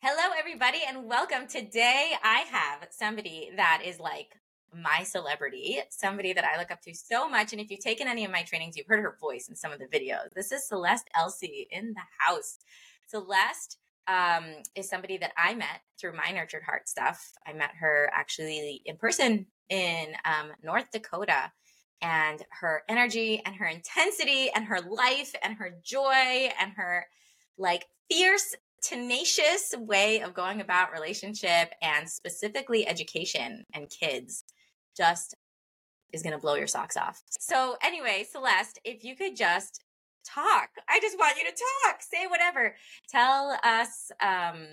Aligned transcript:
Hello, 0.00 0.32
everybody, 0.38 0.78
and 0.86 1.08
welcome. 1.08 1.48
Today, 1.48 2.12
I 2.22 2.44
have 2.52 2.86
somebody 2.90 3.50
that 3.56 3.82
is 3.84 3.98
like 3.98 4.28
my 4.72 5.02
celebrity, 5.02 5.80
somebody 5.90 6.32
that 6.32 6.44
I 6.44 6.56
look 6.56 6.70
up 6.70 6.80
to 6.82 6.94
so 6.94 7.28
much. 7.28 7.50
And 7.50 7.60
if 7.60 7.68
you've 7.68 7.80
taken 7.80 8.06
any 8.06 8.24
of 8.24 8.30
my 8.30 8.42
trainings, 8.42 8.76
you've 8.76 8.86
heard 8.86 9.02
her 9.02 9.16
voice 9.20 9.48
in 9.48 9.56
some 9.56 9.72
of 9.72 9.80
the 9.80 9.86
videos. 9.86 10.32
This 10.36 10.52
is 10.52 10.68
Celeste 10.68 11.10
Elsey 11.16 11.66
in 11.72 11.94
the 11.94 12.02
house. 12.20 12.58
Celeste 13.08 13.78
um, 14.06 14.44
is 14.76 14.88
somebody 14.88 15.18
that 15.18 15.32
I 15.36 15.56
met 15.56 15.80
through 16.00 16.16
my 16.16 16.30
Nurtured 16.30 16.62
Heart 16.62 16.88
stuff. 16.88 17.32
I 17.44 17.52
met 17.52 17.72
her 17.80 18.08
actually 18.14 18.82
in 18.86 18.98
person 18.98 19.46
in 19.68 20.12
um, 20.24 20.52
North 20.62 20.92
Dakota. 20.92 21.50
And 22.00 22.40
her 22.60 22.84
energy 22.88 23.42
and 23.44 23.56
her 23.56 23.66
intensity 23.66 24.48
and 24.54 24.64
her 24.66 24.80
life 24.80 25.34
and 25.42 25.56
her 25.56 25.74
joy 25.82 26.50
and 26.60 26.70
her 26.76 27.04
like 27.58 27.86
fierce 28.08 28.54
tenacious 28.82 29.74
way 29.76 30.20
of 30.20 30.34
going 30.34 30.60
about 30.60 30.92
relationship 30.92 31.72
and 31.82 32.08
specifically 32.08 32.86
education 32.86 33.64
and 33.74 33.90
kids 33.90 34.44
just 34.96 35.34
is 36.12 36.22
going 36.22 36.32
to 36.32 36.38
blow 36.38 36.54
your 36.54 36.66
socks 36.66 36.96
off. 36.96 37.22
So, 37.38 37.76
anyway, 37.82 38.24
Celeste, 38.30 38.80
if 38.84 39.04
you 39.04 39.14
could 39.14 39.36
just 39.36 39.82
talk, 40.24 40.70
I 40.88 41.00
just 41.00 41.18
want 41.18 41.36
you 41.36 41.44
to 41.44 41.56
talk, 41.84 42.02
say 42.02 42.26
whatever. 42.26 42.74
Tell 43.10 43.58
us, 43.62 44.10
um, 44.20 44.66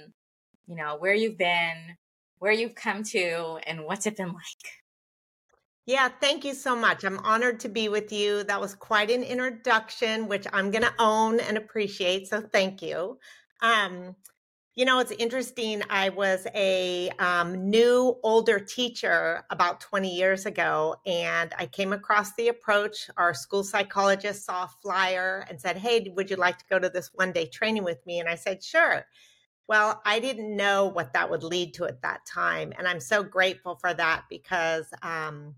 you 0.67 0.75
know, 0.75 0.97
where 0.97 1.13
you've 1.13 1.37
been, 1.37 1.97
where 2.39 2.53
you've 2.53 2.75
come 2.75 3.03
to, 3.03 3.59
and 3.67 3.83
what's 3.85 4.05
it 4.05 4.17
been 4.17 4.27
like. 4.27 4.65
Yeah, 5.85 6.09
thank 6.19 6.43
you 6.43 6.55
so 6.55 6.75
much. 6.75 7.03
I'm 7.03 7.19
honored 7.19 7.59
to 7.59 7.69
be 7.69 7.89
with 7.89 8.11
you. 8.11 8.43
That 8.43 8.59
was 8.59 8.73
quite 8.73 9.11
an 9.11 9.21
introduction, 9.21 10.27
which 10.27 10.47
I'm 10.51 10.71
going 10.71 10.83
to 10.83 10.93
own 10.97 11.39
and 11.39 11.57
appreciate. 11.57 12.27
So, 12.27 12.41
thank 12.41 12.81
you. 12.81 13.19
Um, 13.65 14.15
you 14.75 14.85
know, 14.85 14.99
it's 14.99 15.11
interesting. 15.11 15.81
I 15.89 16.09
was 16.09 16.45
a 16.53 17.09
um, 17.17 17.69
new, 17.69 18.19
older 18.21 18.59
teacher 18.59 19.43
about 19.49 19.79
20 19.79 20.13
years 20.13 20.45
ago, 20.45 20.97
and 21.05 21.51
I 21.57 21.65
came 21.65 21.91
across 21.91 22.35
the 22.35 22.49
approach. 22.49 23.09
Our 23.17 23.33
school 23.33 23.63
psychologist 23.63 24.45
saw 24.45 24.65
a 24.65 24.71
flyer 24.83 25.45
and 25.49 25.59
said, 25.59 25.77
Hey, 25.77 26.11
would 26.15 26.29
you 26.29 26.35
like 26.35 26.59
to 26.59 26.65
go 26.69 26.77
to 26.77 26.89
this 26.89 27.09
one 27.13 27.31
day 27.31 27.47
training 27.47 27.83
with 27.83 28.05
me? 28.05 28.19
And 28.19 28.29
I 28.29 28.35
said, 28.35 28.63
Sure. 28.63 29.05
Well, 29.67 29.99
I 30.05 30.19
didn't 30.19 30.55
know 30.55 30.85
what 30.85 31.13
that 31.13 31.31
would 31.31 31.43
lead 31.43 31.73
to 31.75 31.85
at 31.85 32.03
that 32.03 32.19
time. 32.31 32.71
And 32.77 32.87
I'm 32.87 32.99
so 32.99 33.23
grateful 33.23 33.77
for 33.81 33.95
that 33.95 34.25
because 34.29 34.85
um, 35.01 35.55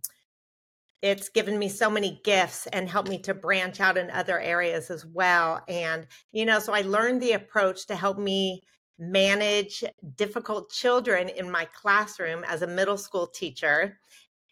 it's 1.01 1.29
given 1.29 1.59
me 1.59 1.69
so 1.69 1.89
many 1.89 2.19
gifts 2.23 2.67
and 2.67 2.89
helped 2.89 3.09
me 3.09 3.19
to 3.19 3.33
branch 3.33 3.79
out 3.79 3.97
in 3.97 4.09
other 4.09 4.39
areas 4.39 4.89
as 4.89 5.05
well. 5.05 5.61
And, 5.67 6.07
you 6.31 6.45
know, 6.45 6.59
so 6.59 6.73
I 6.73 6.81
learned 6.81 7.21
the 7.21 7.33
approach 7.33 7.85
to 7.87 7.95
help 7.95 8.17
me 8.17 8.63
manage 8.99 9.83
difficult 10.15 10.71
children 10.71 11.29
in 11.29 11.51
my 11.51 11.65
classroom 11.65 12.43
as 12.47 12.63
a 12.63 12.67
middle 12.67 12.97
school 12.97 13.27
teacher. 13.27 13.99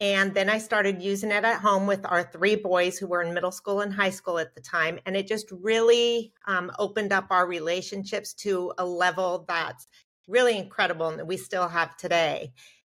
And 0.01 0.33
then 0.33 0.49
I 0.49 0.57
started 0.59 1.01
using 1.01 1.31
it 1.31 1.45
at 1.45 1.61
home 1.61 1.88
with 1.88 2.05
our 2.05 2.23
three 2.23 2.55
boys 2.55 2.97
who 2.97 3.07
were 3.07 3.23
in 3.23 3.33
middle 3.33 3.51
school 3.51 3.79
and 3.79 3.93
high 3.93 4.09
school 4.09 4.38
at 4.38 4.53
the 4.53 4.61
time. 4.61 4.99
And 5.05 5.16
it 5.16 5.25
just 5.25 5.49
really 5.51 6.33
um, 6.47 6.71
opened 6.77 7.13
up 7.13 7.27
our 7.29 7.47
relationships 7.47 8.33
to 8.35 8.73
a 8.77 8.85
level 8.85 9.45
that's 9.47 9.88
really 10.27 10.57
incredible 10.57 11.07
and 11.07 11.19
that 11.19 11.27
we 11.27 11.38
still 11.38 11.67
have 11.67 11.95
today. 11.97 12.51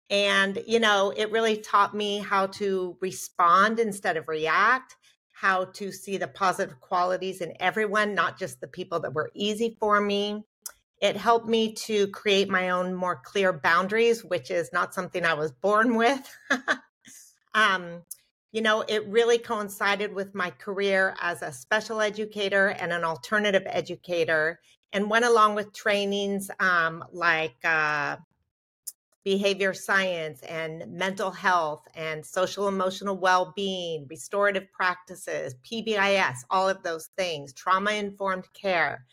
And, 0.10 0.62
you 0.68 0.80
know, 0.80 1.12
it 1.16 1.32
really 1.32 1.58
taught 1.58 1.96
me 1.96 2.20
how 2.20 2.48
to 2.48 2.98
respond 3.02 3.80
instead 3.80 4.18
of 4.18 4.28
react, 4.28 4.96
how 5.32 5.66
to 5.66 5.92
see 5.92 6.18
the 6.18 6.28
positive 6.28 6.80
qualities 6.80 7.42
in 7.42 7.54
everyone, 7.60 8.14
not 8.14 8.38
just 8.38 8.62
the 8.62 8.68
people 8.68 9.00
that 9.02 9.14
were 9.14 9.32
easy 9.34 9.76
for 9.80 10.00
me. 10.00 10.44
It 11.02 11.18
helped 11.18 11.48
me 11.48 11.74
to 11.74 12.08
create 12.08 12.50
my 12.50 12.70
own 12.70 12.94
more 12.94 13.20
clear 13.24 13.52
boundaries, 13.52 14.24
which 14.24 14.52
is 14.52 14.72
not 14.72 14.94
something 14.94 15.26
I 15.26 15.34
was 15.34 15.52
born 15.52 15.96
with. 15.96 16.38
um, 17.54 18.04
you 18.52 18.62
know, 18.62 18.82
it 18.88 19.06
really 19.08 19.38
coincided 19.38 20.14
with 20.14 20.34
my 20.34 20.52
career 20.52 21.16
as 21.20 21.42
a 21.42 21.52
special 21.52 22.00
educator 22.00 22.68
and 22.70 22.94
an 22.94 23.04
alternative 23.04 23.64
educator, 23.66 24.62
and 24.94 25.10
went 25.10 25.26
along 25.26 25.56
with 25.56 25.74
trainings 25.74 26.50
um, 26.62 27.04
like 27.12 27.58
uh, 27.66 28.16
behavior 29.26 29.74
science 29.74 30.42
and 30.44 30.86
mental 30.88 31.32
health 31.32 31.86
and 31.96 32.24
social 32.26 32.68
emotional 32.70 33.18
well 33.18 33.52
being, 33.56 34.06
restorative 34.08 34.72
practices, 34.72 35.56
PBIS, 35.70 36.38
all 36.52 36.70
of 36.70 36.82
those 36.84 37.10
things, 37.18 37.52
trauma 37.52 37.92
informed 37.92 38.46
care. 38.54 39.04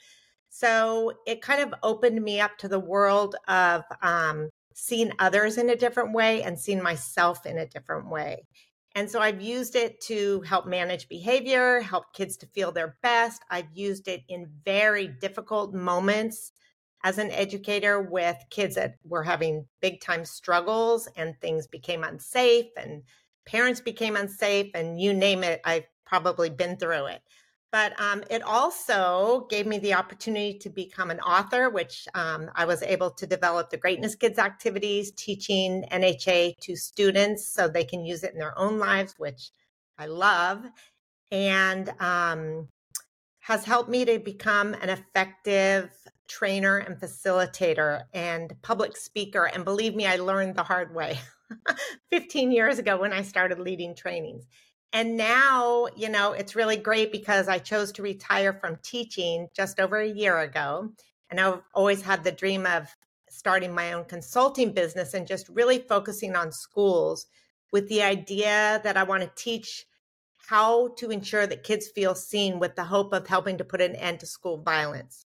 So 0.50 1.14
it 1.26 1.40
kind 1.40 1.62
of 1.62 1.74
opened 1.82 2.22
me 2.22 2.40
up 2.40 2.58
to 2.58 2.68
the 2.68 2.78
world 2.78 3.36
of 3.48 3.84
um, 4.02 4.50
seeing 4.74 5.12
others 5.18 5.56
in 5.56 5.70
a 5.70 5.76
different 5.76 6.12
way 6.12 6.42
and 6.42 6.60
seeing 6.60 6.82
myself 6.82 7.46
in 7.46 7.56
a 7.56 7.66
different 7.66 8.10
way. 8.10 8.44
And 8.94 9.10
so 9.10 9.20
I've 9.20 9.40
used 9.40 9.74
it 9.74 9.98
to 10.02 10.42
help 10.42 10.66
manage 10.66 11.08
behavior, 11.08 11.80
help 11.80 12.12
kids 12.12 12.36
to 12.36 12.46
feel 12.48 12.70
their 12.70 12.98
best. 13.02 13.40
I've 13.50 13.72
used 13.72 14.08
it 14.08 14.20
in 14.28 14.50
very 14.62 15.08
difficult 15.08 15.72
moments 15.72 16.52
as 17.04 17.18
an 17.18 17.30
educator 17.30 18.00
with 18.00 18.36
kids 18.50 18.76
that 18.76 18.94
were 19.04 19.22
having 19.22 19.66
big 19.80 20.00
time 20.00 20.24
struggles 20.24 21.08
and 21.16 21.38
things 21.40 21.66
became 21.66 22.04
unsafe 22.04 22.70
and 22.76 23.02
parents 23.46 23.80
became 23.80 24.16
unsafe 24.16 24.70
and 24.74 25.00
you 25.00 25.12
name 25.12 25.42
it, 25.42 25.60
I've 25.64 25.86
probably 26.06 26.50
been 26.50 26.76
through 26.76 27.06
it. 27.06 27.22
But 27.72 27.98
um, 27.98 28.22
it 28.30 28.42
also 28.42 29.46
gave 29.48 29.66
me 29.66 29.78
the 29.78 29.94
opportunity 29.94 30.58
to 30.58 30.68
become 30.68 31.10
an 31.10 31.20
author, 31.20 31.70
which 31.70 32.06
um, 32.14 32.50
I 32.54 32.66
was 32.66 32.82
able 32.82 33.10
to 33.12 33.26
develop 33.26 33.70
the 33.70 33.78
Greatness 33.78 34.14
Kids 34.14 34.38
activities, 34.38 35.10
teaching 35.12 35.86
NHA 35.90 36.58
to 36.60 36.76
students 36.76 37.48
so 37.48 37.68
they 37.68 37.84
can 37.84 38.04
use 38.04 38.24
it 38.24 38.34
in 38.34 38.38
their 38.38 38.56
own 38.58 38.78
lives, 38.78 39.14
which 39.16 39.52
I 39.96 40.04
love, 40.04 40.66
and 41.30 41.88
um, 41.98 42.68
has 43.40 43.64
helped 43.64 43.88
me 43.88 44.04
to 44.04 44.18
become 44.18 44.74
an 44.74 44.90
effective 44.90 45.90
trainer 46.32 46.78
and 46.78 46.96
facilitator 46.96 48.04
and 48.14 48.54
public 48.62 48.96
speaker. 48.96 49.44
And 49.44 49.66
believe 49.66 49.94
me, 49.94 50.06
I 50.06 50.16
learned 50.16 50.54
the 50.54 50.62
hard 50.62 50.94
way 50.94 51.18
15 52.10 52.50
years 52.50 52.78
ago 52.78 52.98
when 52.98 53.12
I 53.12 53.20
started 53.20 53.58
leading 53.58 53.94
trainings. 53.94 54.46
And 54.94 55.18
now, 55.18 55.88
you 55.94 56.08
know, 56.08 56.32
it's 56.32 56.56
really 56.56 56.76
great 56.76 57.12
because 57.12 57.48
I 57.48 57.58
chose 57.58 57.92
to 57.92 58.02
retire 58.02 58.54
from 58.54 58.78
teaching 58.82 59.48
just 59.54 59.78
over 59.78 59.98
a 59.98 60.08
year 60.08 60.38
ago. 60.38 60.90
And 61.28 61.38
I've 61.38 61.60
always 61.74 62.00
had 62.00 62.24
the 62.24 62.32
dream 62.32 62.64
of 62.64 62.88
starting 63.28 63.74
my 63.74 63.92
own 63.92 64.04
consulting 64.06 64.72
business 64.72 65.12
and 65.12 65.26
just 65.26 65.48
really 65.50 65.80
focusing 65.80 66.34
on 66.34 66.50
schools 66.50 67.26
with 67.72 67.88
the 67.88 68.02
idea 68.02 68.80
that 68.84 68.96
I 68.96 69.02
want 69.02 69.22
to 69.22 69.30
teach 69.34 69.84
how 70.48 70.88
to 70.96 71.10
ensure 71.10 71.46
that 71.46 71.62
kids 71.62 71.88
feel 71.88 72.14
seen 72.14 72.58
with 72.58 72.74
the 72.74 72.84
hope 72.84 73.12
of 73.12 73.26
helping 73.26 73.58
to 73.58 73.64
put 73.64 73.80
an 73.82 73.96
end 73.96 74.20
to 74.20 74.26
school 74.26 74.62
violence. 74.62 75.26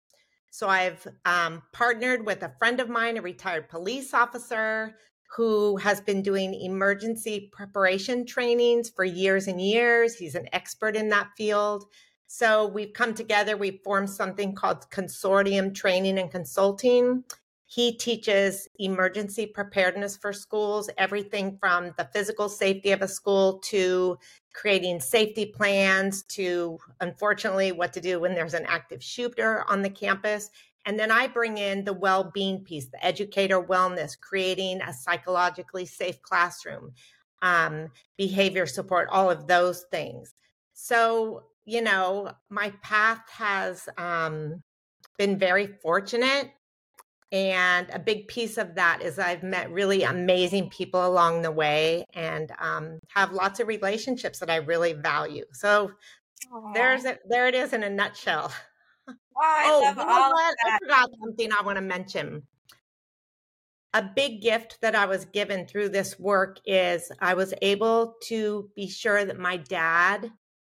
So 0.53 0.69
I've 0.69 1.07
um, 1.25 1.63
partnered 1.71 2.27
with 2.27 2.43
a 2.43 2.53
friend 2.59 2.79
of 2.79 2.87
mine, 2.87 3.17
a 3.17 3.23
retired 3.23 3.69
police 3.69 4.13
officer, 4.13 4.95
who 5.35 5.77
has 5.77 5.99
been 5.99 6.21
doing 6.21 6.53
emergency 6.53 7.49
preparation 7.51 8.23
trainings 8.23 8.87
for 8.87 9.03
years 9.03 9.47
and 9.47 9.59
years. 9.59 10.13
He's 10.13 10.35
an 10.35 10.47
expert 10.53 10.95
in 10.95 11.09
that 11.09 11.29
field. 11.35 11.85
So 12.27 12.67
we've 12.67 12.93
come 12.93 13.15
together, 13.15 13.57
we've 13.57 13.79
formed 13.83 14.11
something 14.11 14.53
called 14.53 14.87
Consortium 14.91 15.73
Training 15.73 16.19
and 16.19 16.29
Consulting. 16.29 17.23
He 17.73 17.95
teaches 17.97 18.67
emergency 18.77 19.45
preparedness 19.47 20.17
for 20.17 20.33
schools, 20.33 20.89
everything 20.97 21.57
from 21.59 21.93
the 21.97 22.09
physical 22.13 22.49
safety 22.49 22.91
of 22.91 23.01
a 23.01 23.07
school 23.07 23.59
to 23.65 24.17
creating 24.53 24.99
safety 24.99 25.45
plans 25.47 26.23
to, 26.23 26.77
unfortunately, 26.99 27.71
what 27.71 27.93
to 27.93 28.01
do 28.01 28.19
when 28.19 28.35
there's 28.35 28.53
an 28.53 28.65
active 28.67 29.01
shooter 29.01 29.63
on 29.69 29.81
the 29.81 29.89
campus 29.89 30.49
and 30.85 30.99
then 30.99 31.11
I 31.11 31.27
bring 31.27 31.57
in 31.57 31.85
the 31.85 31.93
well 31.93 32.31
being 32.33 32.63
piece, 32.63 32.87
the 32.87 33.03
educator 33.03 33.61
wellness, 33.61 34.19
creating 34.19 34.81
a 34.81 34.93
psychologically 34.93 35.85
safe 35.85 36.21
classroom, 36.21 36.91
um, 37.41 37.89
behavior 38.17 38.65
support, 38.65 39.07
all 39.09 39.31
of 39.31 39.47
those 39.47 39.85
things. 39.91 40.33
So, 40.73 41.43
you 41.65 41.81
know, 41.81 42.31
my 42.49 42.73
path 42.81 43.21
has 43.29 43.87
um, 43.97 44.61
been 45.17 45.37
very 45.37 45.67
fortunate. 45.81 46.51
And 47.33 47.89
a 47.91 47.97
big 47.97 48.27
piece 48.27 48.59
of 48.59 48.75
that 48.75 49.01
is 49.01 49.17
I've 49.17 49.41
met 49.41 49.71
really 49.71 50.03
amazing 50.03 50.69
people 50.69 51.03
along 51.03 51.41
the 51.41 51.51
way 51.51 52.05
and 52.13 52.51
um, 52.59 52.99
have 53.09 53.33
lots 53.33 53.59
of 53.59 53.67
relationships 53.67 54.37
that 54.37 54.51
I 54.51 54.57
really 54.57 54.93
value. 54.93 55.43
So 55.51 55.91
Aww. 56.53 56.73
there's 56.75 57.05
it, 57.05 57.21
there 57.27 57.47
it 57.47 57.55
is 57.55 57.73
in 57.73 57.81
a 57.83 57.89
nutshell. 57.89 58.53
Oh, 59.09 59.13
oh 59.35 59.89
you 59.89 59.95
know 59.95 60.03
what? 60.03 60.55
I 60.63 60.77
forgot 60.79 61.09
something 61.19 61.51
I 61.51 61.63
want 61.63 61.77
to 61.77 61.81
mention. 61.81 62.43
A 63.95 64.03
big 64.15 64.41
gift 64.43 64.77
that 64.81 64.93
I 64.93 65.07
was 65.07 65.25
given 65.25 65.65
through 65.65 65.89
this 65.89 66.19
work 66.19 66.59
is 66.67 67.11
I 67.19 67.33
was 67.33 67.51
able 67.63 68.13
to 68.25 68.69
be 68.75 68.87
sure 68.87 69.25
that 69.25 69.39
my 69.39 69.57
dad 69.57 70.31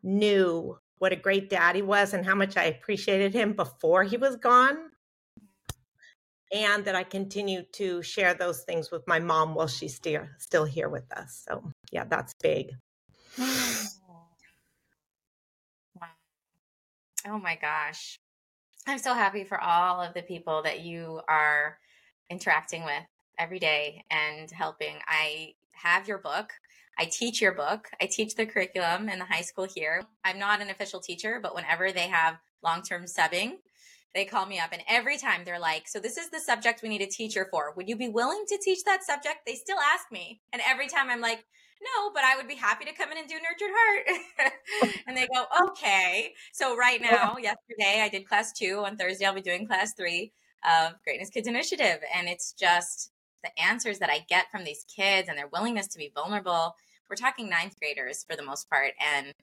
knew 0.03 0.77
what 0.99 1.13
a 1.13 1.15
great 1.15 1.49
dad 1.49 1.75
he 1.75 1.81
was 1.81 2.13
and 2.13 2.23
how 2.23 2.35
much 2.35 2.57
I 2.57 2.65
appreciated 2.65 3.33
him 3.33 3.53
before 3.53 4.03
he 4.03 4.17
was 4.17 4.35
gone. 4.35 4.77
And 6.53 6.85
that 6.85 6.95
I 6.95 7.03
continue 7.03 7.63
to 7.73 8.01
share 8.03 8.33
those 8.35 8.61
things 8.61 8.91
with 8.91 9.05
my 9.07 9.19
mom 9.19 9.55
while 9.55 9.67
she's 9.67 9.95
still 9.95 10.21
still 10.37 10.65
here 10.65 10.89
with 10.89 11.11
us. 11.11 11.43
So 11.47 11.71
yeah, 11.91 12.05
that's 12.05 12.35
big. 12.35 12.71
Oh 17.25 17.39
my 17.39 17.57
gosh. 17.59 18.19
I'm 18.85 18.97
so 18.97 19.13
happy 19.13 19.45
for 19.45 19.59
all 19.59 20.01
of 20.01 20.13
the 20.13 20.21
people 20.21 20.61
that 20.63 20.81
you 20.81 21.21
are 21.29 21.77
interacting 22.29 22.83
with 22.83 23.03
every 23.39 23.59
day 23.59 24.03
and 24.11 24.51
helping. 24.51 24.95
I 25.07 25.53
have 25.71 26.07
your 26.07 26.17
book. 26.17 26.51
I 26.99 27.05
teach 27.05 27.41
your 27.41 27.53
book. 27.53 27.89
I 28.01 28.07
teach 28.07 28.35
the 28.35 28.45
curriculum 28.45 29.07
in 29.07 29.19
the 29.19 29.25
high 29.25 29.41
school 29.41 29.65
here. 29.73 30.03
I'm 30.25 30.37
not 30.37 30.61
an 30.61 30.69
official 30.69 30.99
teacher, 30.99 31.39
but 31.41 31.55
whenever 31.55 31.91
they 31.91 32.07
have 32.09 32.35
long 32.61 32.83
term 32.83 33.05
subbing, 33.05 33.53
they 34.13 34.25
call 34.25 34.45
me 34.45 34.59
up 34.59 34.71
and 34.71 34.83
every 34.87 35.17
time 35.17 35.41
they're 35.43 35.59
like, 35.59 35.87
So 35.87 35.99
this 35.99 36.17
is 36.17 36.29
the 36.29 36.39
subject 36.39 36.81
we 36.81 36.89
need 36.89 37.01
a 37.01 37.07
teacher 37.07 37.47
for. 37.49 37.73
Would 37.75 37.89
you 37.89 37.95
be 37.95 38.09
willing 38.09 38.43
to 38.47 38.59
teach 38.63 38.83
that 38.85 39.03
subject? 39.03 39.39
They 39.45 39.55
still 39.55 39.79
ask 39.93 40.11
me. 40.11 40.41
And 40.51 40.61
every 40.67 40.87
time 40.87 41.09
I'm 41.09 41.21
like, 41.21 41.43
no, 41.83 42.11
but 42.13 42.23
I 42.23 42.37
would 42.37 42.47
be 42.47 42.55
happy 42.55 42.85
to 42.85 42.93
come 42.93 43.11
in 43.11 43.17
and 43.17 43.27
do 43.27 43.35
Nurtured 43.35 43.71
Heart. 43.75 44.93
and 45.07 45.17
they 45.17 45.27
go, 45.27 45.45
okay. 45.69 46.33
So 46.53 46.77
right 46.77 47.01
now, 47.01 47.35
yesterday, 47.41 48.01
I 48.01 48.09
did 48.09 48.27
class 48.27 48.53
two. 48.53 48.83
On 48.85 48.95
Thursday, 48.95 49.25
I'll 49.25 49.35
be 49.35 49.41
doing 49.41 49.67
class 49.67 49.93
three 49.93 50.31
of 50.65 50.93
Greatness 51.03 51.29
Kids 51.29 51.47
Initiative. 51.47 51.99
And 52.15 52.29
it's 52.29 52.53
just 52.53 53.11
the 53.43 53.49
answers 53.61 53.99
that 53.99 54.09
I 54.09 54.19
get 54.29 54.49
from 54.51 54.63
these 54.63 54.85
kids 54.95 55.27
and 55.27 55.37
their 55.37 55.49
willingness 55.51 55.87
to 55.87 55.97
be 55.97 56.11
vulnerable. 56.13 56.75
We're 57.09 57.15
talking 57.17 57.49
ninth 57.49 57.75
graders 57.79 58.25
for 58.29 58.37
the 58.37 58.43
most 58.43 58.69
part. 58.69 58.93
And 59.15 59.33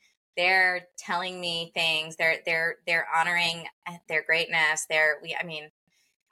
they're 0.41 0.87
telling 0.97 1.39
me 1.39 1.71
things. 1.75 2.17
They're 2.17 2.39
they're 2.47 2.77
they're 2.87 3.07
honoring 3.15 3.67
uh, 3.87 3.97
their 4.09 4.23
greatness. 4.23 4.87
They're 4.89 5.19
we 5.23 5.37
I 5.39 5.45
mean, 5.45 5.65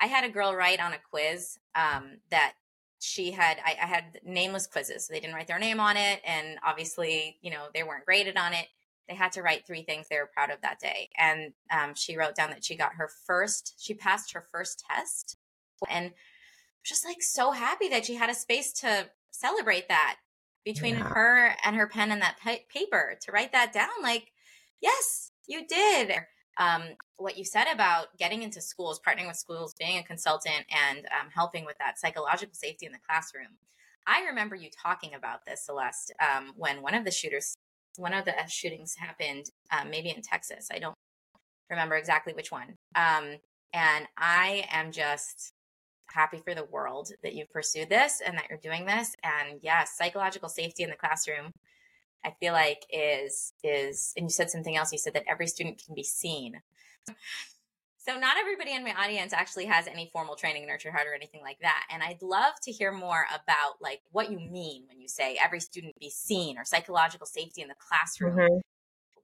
I 0.00 0.06
had 0.06 0.24
a 0.24 0.30
girl 0.30 0.54
write 0.54 0.80
on 0.80 0.94
a 0.94 0.98
quiz 1.10 1.58
um, 1.74 2.18
that 2.30 2.54
she 3.00 3.32
had 3.32 3.58
I, 3.64 3.76
I, 3.82 3.86
had 3.86 4.20
nameless 4.24 4.66
quizzes 4.66 5.06
so 5.06 5.12
they 5.12 5.20
didn't 5.20 5.36
write 5.36 5.46
their 5.46 5.58
name 5.58 5.78
on 5.78 5.96
it 5.96 6.20
and 6.26 6.58
obviously 6.66 7.36
you 7.42 7.50
know 7.52 7.66
they 7.72 7.84
weren't 7.84 8.04
graded 8.04 8.36
on 8.36 8.52
it 8.52 8.66
they 9.08 9.14
had 9.14 9.30
to 9.32 9.42
write 9.42 9.64
three 9.64 9.82
things 9.82 10.08
they 10.08 10.16
were 10.16 10.30
proud 10.34 10.50
of 10.50 10.60
that 10.62 10.80
day 10.80 11.08
and 11.16 11.52
um, 11.70 11.94
she 11.94 12.16
wrote 12.16 12.34
down 12.34 12.50
that 12.50 12.64
she 12.64 12.74
got 12.74 12.94
her 12.94 13.08
first 13.24 13.74
she 13.78 13.94
passed 13.94 14.32
her 14.32 14.44
first 14.50 14.84
test 14.90 15.36
and 15.88 16.10
just 16.82 17.04
like 17.04 17.22
so 17.22 17.52
happy 17.52 17.88
that 17.88 18.04
she 18.04 18.16
had 18.16 18.30
a 18.30 18.34
space 18.34 18.72
to 18.72 19.08
celebrate 19.30 19.86
that 19.86 20.16
between 20.64 20.96
yeah. 20.96 21.08
her 21.08 21.54
and 21.64 21.76
her 21.76 21.86
pen 21.86 22.10
and 22.10 22.22
that 22.22 22.36
paper 22.68 23.18
to 23.20 23.32
write 23.32 23.52
that 23.52 23.72
down 23.72 23.88
like 24.02 24.32
yes 24.80 25.30
you 25.46 25.66
did 25.66 26.12
um, 26.58 26.82
what 27.16 27.38
you 27.38 27.44
said 27.44 27.66
about 27.72 28.16
getting 28.18 28.42
into 28.42 28.60
schools, 28.60 29.00
partnering 29.00 29.28
with 29.28 29.36
schools, 29.36 29.74
being 29.78 29.98
a 29.98 30.02
consultant, 30.02 30.64
and 30.70 30.98
um, 30.98 31.30
helping 31.32 31.64
with 31.64 31.78
that 31.78 31.98
psychological 31.98 32.54
safety 32.54 32.84
in 32.84 32.92
the 32.92 32.98
classroom. 33.08 33.58
I 34.06 34.24
remember 34.24 34.56
you 34.56 34.68
talking 34.82 35.14
about 35.14 35.44
this, 35.46 35.66
Celeste, 35.66 36.12
um, 36.20 36.52
when 36.56 36.82
one 36.82 36.94
of 36.94 37.04
the 37.04 37.10
shooters, 37.10 37.54
one 37.96 38.14
of 38.14 38.24
the 38.24 38.34
shootings 38.48 38.96
happened, 38.96 39.50
um, 39.70 39.90
maybe 39.90 40.10
in 40.10 40.22
Texas. 40.22 40.68
I 40.72 40.78
don't 40.78 40.94
remember 41.70 41.94
exactly 41.94 42.32
which 42.32 42.50
one. 42.50 42.74
Um, 42.94 43.36
and 43.72 44.06
I 44.16 44.66
am 44.70 44.92
just 44.92 45.52
happy 46.12 46.40
for 46.44 46.54
the 46.54 46.64
world 46.64 47.10
that 47.22 47.34
you've 47.34 47.52
pursued 47.52 47.88
this 47.88 48.20
and 48.24 48.36
that 48.36 48.46
you're 48.48 48.58
doing 48.58 48.86
this. 48.86 49.14
And 49.22 49.60
yes, 49.62 49.96
psychological 49.96 50.48
safety 50.48 50.82
in 50.82 50.90
the 50.90 50.96
classroom 50.96 51.52
I 52.24 52.34
feel 52.40 52.52
like 52.52 52.84
is 52.90 53.52
is 53.62 54.12
and 54.16 54.26
you 54.26 54.30
said 54.30 54.50
something 54.50 54.76
else. 54.76 54.92
You 54.92 54.98
said 54.98 55.14
that 55.14 55.24
every 55.28 55.46
student 55.46 55.82
can 55.84 55.94
be 55.94 56.02
seen. 56.02 56.60
So 57.96 58.18
not 58.18 58.38
everybody 58.38 58.74
in 58.74 58.84
my 58.84 58.94
audience 58.94 59.34
actually 59.34 59.66
has 59.66 59.86
any 59.86 60.08
formal 60.12 60.34
training 60.34 60.62
in 60.62 60.68
Nurtured 60.68 60.92
Heart 60.92 61.08
or 61.08 61.14
anything 61.14 61.42
like 61.42 61.58
that. 61.60 61.84
And 61.90 62.02
I'd 62.02 62.22
love 62.22 62.54
to 62.62 62.72
hear 62.72 62.90
more 62.90 63.26
about 63.34 63.74
like 63.82 64.00
what 64.12 64.30
you 64.30 64.38
mean 64.38 64.84
when 64.88 64.98
you 64.98 65.08
say 65.08 65.38
every 65.42 65.60
student 65.60 65.94
be 66.00 66.08
seen 66.08 66.56
or 66.56 66.64
psychological 66.64 67.26
safety 67.26 67.60
in 67.60 67.68
the 67.68 67.74
classroom. 67.78 68.36
Mm-hmm. 68.36 68.58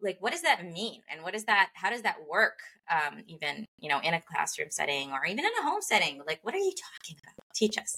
Like 0.02 0.18
what 0.20 0.32
does 0.32 0.42
that 0.42 0.64
mean? 0.64 1.00
And 1.10 1.22
what 1.22 1.34
is 1.34 1.44
that 1.44 1.70
how 1.74 1.90
does 1.90 2.02
that 2.02 2.16
work 2.28 2.58
um, 2.90 3.22
even, 3.26 3.64
you 3.78 3.88
know, 3.88 4.00
in 4.00 4.14
a 4.14 4.20
classroom 4.20 4.68
setting 4.70 5.10
or 5.12 5.24
even 5.26 5.44
in 5.44 5.50
a 5.60 5.62
home 5.62 5.80
setting? 5.80 6.20
Like 6.26 6.40
what 6.42 6.54
are 6.54 6.58
you 6.58 6.72
talking 6.72 7.16
about? 7.22 7.34
Teach 7.54 7.78
us. 7.78 7.96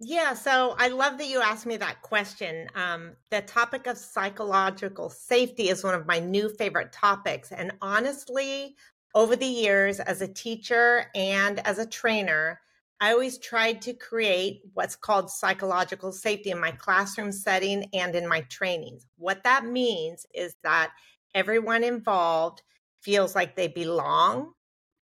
Yeah, 0.00 0.34
so 0.34 0.74
I 0.78 0.88
love 0.88 1.18
that 1.18 1.28
you 1.28 1.40
asked 1.40 1.66
me 1.66 1.76
that 1.76 2.02
question. 2.02 2.68
Um, 2.74 3.12
the 3.30 3.42
topic 3.42 3.86
of 3.86 3.96
psychological 3.96 5.08
safety 5.08 5.68
is 5.68 5.84
one 5.84 5.94
of 5.94 6.06
my 6.06 6.18
new 6.18 6.48
favorite 6.48 6.92
topics. 6.92 7.52
And 7.52 7.72
honestly, 7.80 8.74
over 9.14 9.36
the 9.36 9.46
years, 9.46 10.00
as 10.00 10.20
a 10.20 10.28
teacher 10.28 11.06
and 11.14 11.60
as 11.66 11.78
a 11.78 11.86
trainer, 11.86 12.60
I 13.00 13.12
always 13.12 13.38
tried 13.38 13.82
to 13.82 13.92
create 13.92 14.62
what's 14.72 14.96
called 14.96 15.30
psychological 15.30 16.10
safety 16.10 16.50
in 16.50 16.60
my 16.60 16.72
classroom 16.72 17.30
setting 17.30 17.88
and 17.92 18.14
in 18.14 18.28
my 18.28 18.40
trainings. 18.42 19.06
What 19.16 19.44
that 19.44 19.64
means 19.64 20.26
is 20.34 20.56
that 20.64 20.90
everyone 21.34 21.84
involved 21.84 22.62
feels 23.00 23.34
like 23.34 23.56
they 23.56 23.68
belong, 23.68 24.52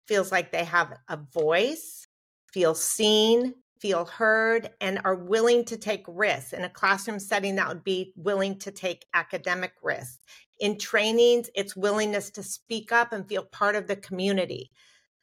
feels 0.08 0.32
like 0.32 0.52
they 0.52 0.66
have 0.66 0.98
a 1.10 1.18
voice, 1.18 2.08
feel 2.52 2.76
seen, 2.76 3.56
feel 3.80 4.06
heard 4.06 4.70
and 4.80 5.02
are 5.04 5.16
willing 5.16 5.66
to 5.66 5.78
take 5.78 6.06
risks. 6.08 6.54
In 6.54 6.64
a 6.64 6.70
classroom 6.70 7.20
setting, 7.20 7.56
that 7.56 7.68
would 7.68 7.84
be 7.84 8.14
willing 8.16 8.58
to 8.60 8.72
take 8.72 9.06
academic 9.14 9.74
risks. 9.84 10.20
In 10.60 10.78
trainings, 10.78 11.50
it's 11.56 11.76
willingness 11.76 12.30
to 12.32 12.44
speak 12.44 12.92
up 12.94 13.12
and 13.12 13.28
feel 13.28 13.44
part 13.44 13.76
of 13.76 13.88
the 13.88 13.98
community. 13.98 14.72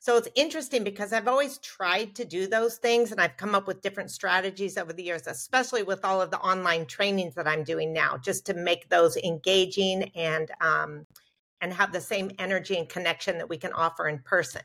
So 0.03 0.17
it's 0.17 0.29
interesting 0.35 0.83
because 0.83 1.13
I've 1.13 1.29
always 1.29 1.59
tried 1.59 2.15
to 2.15 2.25
do 2.25 2.47
those 2.47 2.79
things 2.79 3.13
and 3.13 3.21
I've 3.21 3.37
come 3.37 3.55
up 3.55 3.67
with 3.67 3.83
different 3.83 4.11
strategies 4.11 4.79
over 4.79 4.95
the 4.95 5.03
years, 5.03 5.27
especially 5.27 5.83
with 5.83 6.07
all 6.07 6.23
of 6.23 6.31
the 6.31 6.39
online 6.39 6.87
trainings 6.87 7.35
that 7.35 7.47
I'm 7.47 7.65
doing 7.65 7.93
now, 7.93 8.17
just 8.17 8.47
to 8.47 8.55
make 8.55 8.89
those 8.89 9.19
engaging 9.19 10.11
and 10.15 10.51
um, 10.63 11.07
and 11.61 11.71
have 11.75 11.93
the 11.93 12.01
same 12.01 12.31
energy 12.39 12.79
and 12.79 12.89
connection 12.89 13.37
that 13.37 13.51
we 13.51 13.59
can 13.59 13.75
offer 13.75 14.09
in 14.09 14.21
person. 14.21 14.63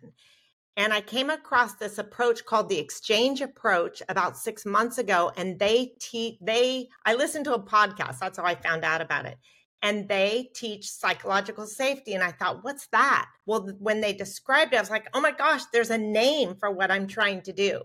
And 0.78 0.94
I 0.94 1.02
came 1.02 1.30
across 1.30 1.76
this 1.76 1.98
approach 1.98 2.46
called 2.46 2.70
the 2.70 2.80
exchange 2.80 3.42
approach 3.42 4.02
about 4.08 4.38
six 4.38 4.66
months 4.66 4.98
ago. 4.98 5.32
And 5.36 5.60
they 5.60 5.94
teach, 6.00 6.38
they, 6.42 6.88
I 7.06 7.16
listened 7.16 7.46
to 7.46 7.54
a 7.54 7.62
podcast. 7.62 8.20
That's 8.20 8.38
how 8.38 8.46
I 8.46 8.56
found 8.56 8.86
out 8.86 9.02
about 9.02 9.26
it. 9.26 9.38
And 9.86 10.10
they 10.10 10.50
teach 10.56 10.90
psychological 10.90 11.68
safety. 11.68 12.16
And 12.16 12.24
I 12.24 12.32
thought, 12.32 12.64
what's 12.64 12.88
that? 12.88 13.28
Well, 13.46 13.70
when 13.78 14.02
they 14.02 14.14
described 14.14 14.74
it, 14.74 14.78
I 14.78 14.80
was 14.80 14.90
like, 14.90 15.08
oh 15.14 15.22
my 15.22 15.32
gosh, 15.32 15.62
there's 15.72 15.92
a 15.92 15.98
name 15.98 16.56
for 16.56 16.72
what 16.72 16.90
I'm 16.90 17.06
trying 17.06 17.44
to 17.44 17.54
do. 17.54 17.84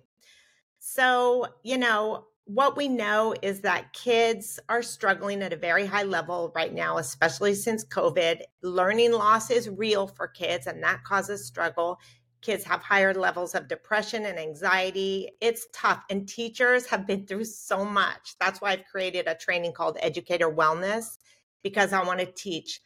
So, 0.78 1.46
you 1.62 1.76
know, 1.76 2.24
what 2.46 2.74
we 2.74 2.88
know 2.88 3.34
is 3.42 3.60
that 3.60 3.92
kids 3.92 4.58
are 4.70 4.82
struggling 4.82 5.42
at 5.42 5.52
a 5.52 5.56
very 5.56 5.84
high 5.84 6.04
level 6.04 6.50
right 6.56 6.72
now, 6.72 6.96
especially 6.96 7.52
since 7.54 7.84
COVID. 7.84 8.40
Learning 8.62 9.12
loss 9.12 9.50
is 9.50 9.68
real 9.68 10.06
for 10.06 10.26
kids, 10.26 10.66
and 10.66 10.82
that 10.82 11.04
causes 11.04 11.46
struggle. 11.46 11.98
Kids 12.40 12.64
have 12.64 12.80
higher 12.80 13.12
levels 13.12 13.54
of 13.54 13.68
depression 13.68 14.24
and 14.24 14.38
anxiety. 14.38 15.28
It's 15.42 15.66
tough. 15.74 16.02
And 16.08 16.26
teachers 16.26 16.86
have 16.86 17.06
been 17.06 17.26
through 17.26 17.44
so 17.44 17.84
much. 17.84 18.36
That's 18.40 18.62
why 18.62 18.72
I've 18.72 18.86
created 18.90 19.28
a 19.28 19.34
training 19.34 19.74
called 19.74 19.98
Educator 20.00 20.50
Wellness, 20.50 21.18
because 21.62 21.92
I 21.92 22.04
want 22.04 22.20
to 22.20 22.26
teach 22.26 22.80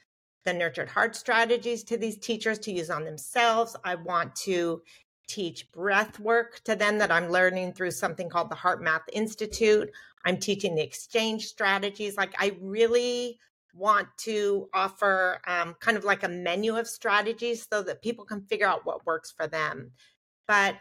the 0.44 0.52
nurtured 0.52 0.88
heart 0.88 1.16
strategies 1.16 1.82
to 1.84 1.96
these 1.96 2.18
teachers 2.18 2.58
to 2.60 2.72
use 2.72 2.90
on 2.90 3.04
themselves. 3.04 3.76
I 3.84 3.94
want 3.94 4.34
to 4.36 4.82
teach 5.26 5.72
breath 5.72 6.20
work 6.20 6.60
to 6.64 6.76
them 6.76 6.98
that 6.98 7.10
I'm 7.10 7.30
learning 7.30 7.72
through 7.72 7.92
something 7.92 8.28
called 8.28 8.50
the 8.50 8.56
HeartMath 8.56 9.04
Institute. 9.12 9.90
I'm 10.24 10.36
teaching 10.38 10.74
the 10.74 10.82
exchange 10.82 11.46
strategies. 11.46 12.16
Like, 12.16 12.34
I 12.38 12.56
really 12.60 13.38
want 13.74 14.08
to 14.18 14.68
offer 14.72 15.40
um, 15.46 15.74
kind 15.80 15.96
of 15.96 16.04
like 16.04 16.22
a 16.22 16.28
menu 16.28 16.76
of 16.76 16.86
strategies 16.86 17.66
so 17.70 17.82
that 17.82 18.02
people 18.02 18.24
can 18.24 18.42
figure 18.42 18.66
out 18.66 18.86
what 18.86 19.06
works 19.06 19.32
for 19.36 19.46
them. 19.46 19.90
But 20.46 20.76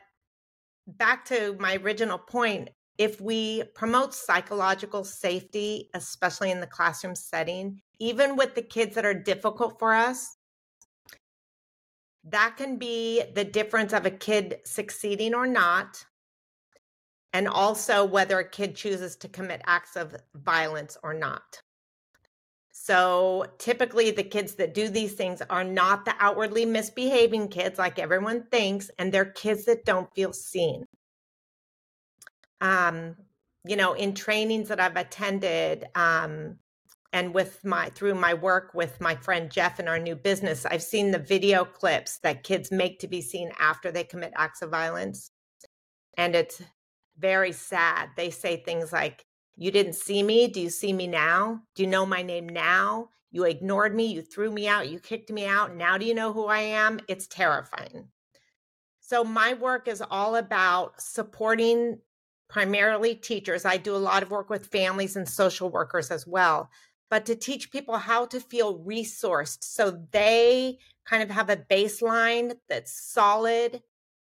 back 0.86 1.26
to 1.26 1.56
my 1.60 1.78
original 1.78 2.18
point, 2.18 2.70
if 2.98 3.20
we 3.20 3.64
promote 3.76 4.14
psychological 4.14 5.04
safety, 5.04 5.90
especially 5.94 6.52
in 6.52 6.60
the 6.60 6.68
classroom 6.68 7.16
setting, 7.16 7.82
even 8.00 8.36
with 8.36 8.56
the 8.56 8.62
kids 8.62 8.96
that 8.96 9.06
are 9.06 9.14
difficult 9.14 9.80
for 9.80 9.94
us, 9.94 10.38
that 12.26 12.56
can 12.58 12.78
be 12.78 13.24
the 13.36 13.44
difference 13.44 13.94
of 13.94 14.06
a 14.06 14.12
kid 14.12 14.60
succeeding 14.66 15.34
or 15.34 15.48
not, 15.48 16.06
and 17.34 17.48
also 17.48 18.06
whether 18.06 18.40
a 18.40 18.50
kid 18.50 18.76
chooses 18.76 19.16
to 19.18 19.28
commit 19.28 19.62
acts 19.66 19.96
of 19.96 20.16
violence 20.36 20.98
or 21.04 21.14
not. 21.14 21.62
So 22.72 23.46
typically, 23.60 24.12
the 24.12 24.24
kids 24.24 24.56
that 24.56 24.74
do 24.74 24.90
these 24.90 25.14
things 25.14 25.42
are 25.50 25.64
not 25.64 26.06
the 26.06 26.16
outwardly 26.20 26.66
misbehaving 26.66 27.50
kids 27.50 27.78
like 27.78 28.00
everyone 28.00 28.46
thinks, 28.52 28.90
and 28.98 29.12
they're 29.12 29.26
kids 29.26 29.66
that 29.66 29.86
don't 29.86 30.14
feel 30.16 30.34
seen. 30.34 30.86
Um, 32.64 33.16
you 33.66 33.76
know, 33.76 33.94
in 33.94 34.16
trainings 34.16 34.70
that 34.70 34.80
I've 34.80 34.98
attended, 34.98 35.86
um, 35.96 36.58
and 37.14 37.34
with 37.34 37.64
my 37.64 37.90
through 37.90 38.16
my 38.16 38.34
work 38.34 38.72
with 38.74 39.00
my 39.00 39.16
friend 39.16 39.52
Jeff 39.52 39.80
in 39.80 39.88
our 39.88 40.00
new 40.00 40.16
business, 40.16 40.66
I've 40.66 40.82
seen 40.82 41.12
the 41.12 41.20
video 41.20 41.64
clips 41.64 42.18
that 42.20 42.44
kids 42.44 42.72
make 42.72 43.00
to 43.00 43.08
be 43.08 43.22
seen 43.22 43.52
after 43.60 43.92
they 43.92 44.04
commit 44.04 44.34
acts 44.36 44.64
of 44.64 44.72
violence. 44.72 45.30
And 46.18 46.36
it's 46.36 46.62
very 47.20 47.52
sad. 47.52 48.10
They 48.18 48.32
say 48.32 48.58
things 48.58 48.92
like, 48.92 49.26
You 49.56 49.70
didn't 49.70 49.94
see 49.94 50.24
me. 50.24 50.48
Do 50.48 50.60
you 50.60 50.72
see 50.72 50.92
me 50.92 51.06
now? 51.06 51.62
Do 51.76 51.84
you 51.84 51.90
know 51.90 52.06
my 52.06 52.24
name 52.24 52.50
now? 52.50 53.10
You 53.32 53.44
ignored 53.44 53.96
me. 53.96 54.08
You 54.08 54.24
threw 54.24 54.52
me 54.52 54.68
out. 54.68 54.90
You 54.90 55.00
kicked 55.00 55.32
me 55.32 55.46
out. 55.46 55.76
Now 55.76 55.98
do 56.00 56.06
you 56.06 56.16
know 56.16 56.34
who 56.34 56.48
I 56.48 56.60
am? 56.60 57.00
It's 57.08 57.28
terrifying. 57.28 58.08
So, 59.02 59.24
my 59.24 59.54
work 59.54 59.88
is 59.88 60.02
all 60.10 60.36
about 60.38 61.00
supporting 61.00 62.00
primarily 62.54 63.16
teachers. 63.16 63.66
I 63.66 63.78
do 63.78 63.96
a 63.96 63.98
lot 63.98 64.22
of 64.22 64.30
work 64.30 64.48
with 64.48 64.68
families 64.68 65.16
and 65.16 65.28
social 65.28 65.70
workers 65.70 66.12
as 66.12 66.28
well, 66.28 66.70
but 67.10 67.26
to 67.26 67.36
teach 67.36 67.72
people 67.72 67.98
how 67.98 68.28
to 68.28 68.40
feel 68.40 68.78
resourced 68.78 69.64
so 69.64 70.06
they 70.12 70.78
kind 71.04 71.24
of 71.24 71.32
have 71.32 71.50
a 71.50 71.58
baseline 71.58 72.54
that's 72.70 72.94
solid 72.94 73.82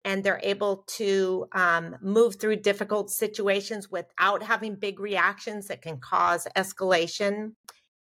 and 0.05 0.23
they're 0.23 0.41
able 0.45 0.85
to 0.87 1.49
um, 1.53 1.97
move 2.01 2.37
through 2.37 2.57
difficult 2.57 3.11
situations 3.11 3.91
without 3.91 4.45
having 4.45 4.77
big 4.77 5.01
reactions 5.01 5.67
that 5.67 5.83
can 5.83 5.99
cause 5.99 6.47
escalation. 6.57 7.55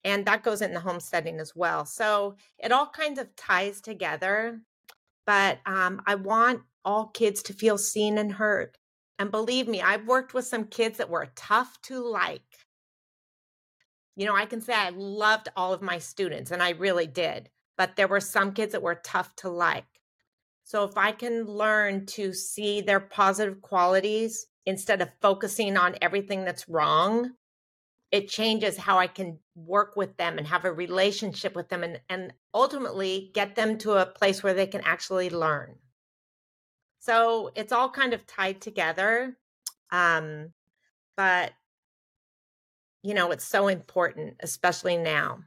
And 0.04 0.26
that 0.26 0.44
goes 0.44 0.62
in 0.62 0.74
the 0.74 0.82
homesteading 0.82 1.40
as 1.40 1.56
well. 1.56 1.86
So 1.86 2.36
it 2.60 2.74
all 2.74 2.88
kind 2.88 3.18
of 3.18 3.34
ties 3.38 3.80
together. 3.80 4.60
But 5.26 5.60
um, 5.66 6.02
I 6.06 6.16
want 6.16 6.64
all 6.84 7.08
kids 7.08 7.42
to 7.44 7.54
feel 7.54 7.78
seen 7.78 8.18
and 8.18 8.34
heard. 8.34 8.78
And 9.18 9.32
believe 9.32 9.68
me, 9.68 9.82
I've 9.82 10.08
worked 10.08 10.34
with 10.34 10.46
some 10.46 10.66
kids 10.66 10.98
that 10.98 11.10
were 11.10 11.32
tough 11.36 11.82
to 11.84 12.00
like. 12.00 12.42
You 14.16 14.26
know, 14.26 14.36
I 14.36 14.46
can 14.46 14.62
say 14.62 14.74
I 14.74 14.90
loved 14.90 15.50
all 15.56 15.74
of 15.74 15.82
my 15.82 16.00
students, 16.00 16.52
and 16.52 16.62
I 16.62 16.72
really 16.72 17.08
did, 17.08 17.50
but 17.78 17.96
there 17.96 18.08
were 18.08 18.20
some 18.20 18.54
kids 18.54 18.72
that 18.72 18.82
were 18.82 18.96
tough 19.04 19.36
to 19.38 19.50
like. 19.50 19.86
So 20.64 20.84
if 20.84 20.98
I 20.98 21.12
can 21.12 21.46
learn 21.46 22.06
to 22.08 22.34
see 22.34 22.82
their 22.82 23.00
positive 23.00 23.62
qualities 23.62 24.48
instead 24.66 25.02
of 25.02 25.10
focusing 25.22 25.78
on 25.78 25.96
everything 26.02 26.44
that's 26.44 26.68
wrong, 26.68 27.32
it 28.12 28.30
changes 28.30 28.78
how 28.78 28.98
I 28.98 29.08
can 29.08 29.40
work 29.56 29.96
with 29.96 30.18
them 30.18 30.38
and 30.38 30.48
have 30.48 30.66
a 30.66 30.72
relationship 30.72 31.56
with 31.56 31.70
them 31.70 31.84
and, 31.84 32.00
and 32.10 32.34
ultimately 32.54 33.32
get 33.34 33.56
them 33.56 33.78
to 33.80 33.94
a 33.94 34.06
place 34.06 34.42
where 34.42 34.54
they 34.54 34.68
can 34.68 34.82
actually 34.86 35.30
learn. 35.30 35.76
So 37.06 37.52
it's 37.54 37.72
all 37.72 37.90
kind 37.92 38.14
of 38.16 38.26
tied 38.26 38.62
together. 38.62 39.38
Um, 39.92 40.54
but, 41.16 41.52
you 43.04 43.14
know, 43.14 43.30
it's 43.30 43.46
so 43.46 43.68
important, 43.68 44.38
especially 44.40 44.98
now. 44.98 45.42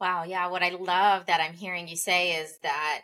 Wow. 0.00 0.24
Yeah. 0.24 0.48
What 0.48 0.64
I 0.64 0.70
love 0.70 1.26
that 1.26 1.40
I'm 1.40 1.52
hearing 1.52 1.86
you 1.86 1.94
say 1.94 2.32
is 2.32 2.58
that 2.64 3.02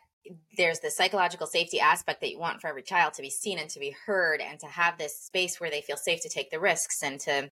there's 0.57 0.81
the 0.81 0.91
psychological 0.91 1.47
safety 1.47 1.79
aspect 1.79 2.21
that 2.21 2.31
you 2.31 2.41
want 2.41 2.61
for 2.61 2.67
every 2.67 2.83
child 2.83 3.14
to 3.14 3.23
be 3.23 3.31
seen 3.31 3.61
and 3.61 3.71
to 3.71 3.79
be 3.79 3.95
heard 4.05 4.41
and 4.41 4.59
to 4.59 4.67
have 4.67 4.99
this 4.99 5.17
space 5.17 5.61
where 5.61 5.71
they 5.71 5.83
feel 5.83 5.97
safe 5.97 6.21
to 6.23 6.29
take 6.29 6.50
the 6.50 6.59
risks 6.59 7.05
and 7.05 7.21
to 7.21 7.49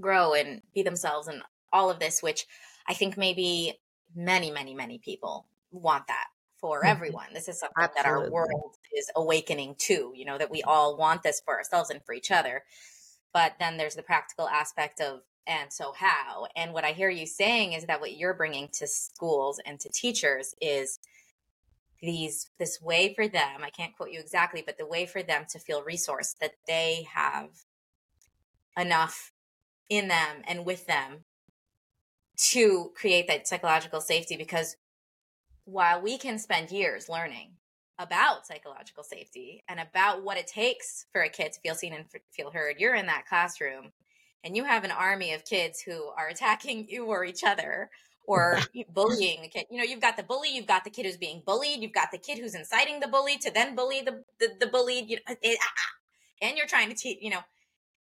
grow 0.00 0.34
and 0.34 0.62
be 0.72 0.84
themselves 0.84 1.26
and 1.26 1.42
all 1.72 1.90
of 1.90 1.98
this, 1.98 2.22
which 2.22 2.46
I 2.86 2.94
think 2.94 3.16
maybe 3.16 3.80
many, 4.14 4.52
many, 4.52 4.72
many 4.72 4.98
people 4.98 5.46
want 5.72 6.06
that 6.06 6.26
for 6.64 6.78
mm-hmm. 6.78 6.88
everyone. 6.88 7.26
This 7.34 7.46
is 7.46 7.60
something 7.60 7.74
Absolutely. 7.76 8.02
that 8.02 8.08
our 8.08 8.30
world 8.30 8.76
is 8.96 9.10
awakening 9.14 9.74
to, 9.80 10.12
you 10.14 10.24
know, 10.24 10.38
that 10.38 10.50
we 10.50 10.62
all 10.62 10.96
want 10.96 11.22
this 11.22 11.42
for 11.44 11.58
ourselves 11.58 11.90
and 11.90 12.02
for 12.02 12.14
each 12.14 12.30
other. 12.30 12.64
But 13.34 13.56
then 13.60 13.76
there's 13.76 13.96
the 13.96 14.02
practical 14.02 14.48
aspect 14.48 14.98
of, 14.98 15.20
and 15.46 15.70
so 15.70 15.92
how? 15.94 16.46
And 16.56 16.72
what 16.72 16.84
I 16.84 16.92
hear 16.92 17.10
you 17.10 17.26
saying 17.26 17.74
is 17.74 17.84
that 17.84 18.00
what 18.00 18.16
you're 18.16 18.32
bringing 18.32 18.68
to 18.78 18.86
schools 18.86 19.60
and 19.66 19.78
to 19.80 19.90
teachers 19.90 20.54
is 20.58 21.00
these 22.00 22.50
this 22.58 22.82
way 22.82 23.14
for 23.14 23.26
them 23.26 23.62
i 23.62 23.70
can't 23.70 23.96
quote 23.96 24.10
you 24.10 24.20
exactly 24.20 24.62
but 24.66 24.76
the 24.76 24.84
way 24.84 25.06
for 25.06 25.22
them 25.22 25.46
to 25.48 25.58
feel 25.58 25.82
resourced 25.82 26.36
that 26.38 26.52
they 26.66 27.06
have 27.14 27.48
enough 28.76 29.32
in 29.88 30.08
them 30.08 30.42
and 30.46 30.66
with 30.66 30.86
them 30.86 31.24
to 32.36 32.90
create 32.94 33.26
that 33.26 33.48
psychological 33.48 34.02
safety 34.02 34.36
because 34.36 34.76
while 35.64 36.00
we 36.00 36.18
can 36.18 36.38
spend 36.38 36.70
years 36.70 37.08
learning 37.08 37.50
about 37.98 38.46
psychological 38.46 39.04
safety 39.04 39.62
and 39.68 39.80
about 39.80 40.22
what 40.22 40.36
it 40.36 40.46
takes 40.46 41.06
for 41.12 41.22
a 41.22 41.28
kid 41.28 41.52
to 41.52 41.60
feel 41.60 41.74
seen 41.74 41.92
and 41.92 42.04
feel 42.32 42.50
heard, 42.50 42.76
you're 42.78 42.94
in 42.94 43.06
that 43.06 43.26
classroom 43.26 43.92
and 44.44 44.56
you 44.56 44.64
have 44.64 44.84
an 44.84 44.90
army 44.90 45.32
of 45.32 45.44
kids 45.44 45.80
who 45.80 46.10
are 46.16 46.28
attacking 46.28 46.86
you 46.90 47.06
or 47.06 47.24
each 47.24 47.42
other 47.44 47.90
or 48.26 48.58
bullying 48.94 49.44
a 49.44 49.48
kid. 49.48 49.66
You 49.70 49.78
know, 49.78 49.84
you've 49.84 50.00
got 50.00 50.16
the 50.16 50.22
bully, 50.22 50.54
you've 50.54 50.66
got 50.66 50.84
the 50.84 50.90
kid 50.90 51.06
who's 51.06 51.16
being 51.16 51.42
bullied, 51.44 51.82
you've 51.82 51.92
got 51.92 52.10
the 52.12 52.18
kid 52.18 52.38
who's 52.38 52.54
inciting 52.54 53.00
the 53.00 53.08
bully 53.08 53.38
to 53.38 53.50
then 53.50 53.74
bully 53.74 54.02
the 54.02 54.22
the, 54.38 54.54
the 54.60 54.66
bullied. 54.66 55.08
You 55.08 55.16
know, 55.16 55.36
it, 55.42 55.58
ah, 55.60 55.66
ah. 55.66 56.46
and 56.46 56.56
you're 56.56 56.66
trying 56.66 56.90
to 56.90 56.94
teach. 56.94 57.18
You 57.20 57.30
know, 57.30 57.40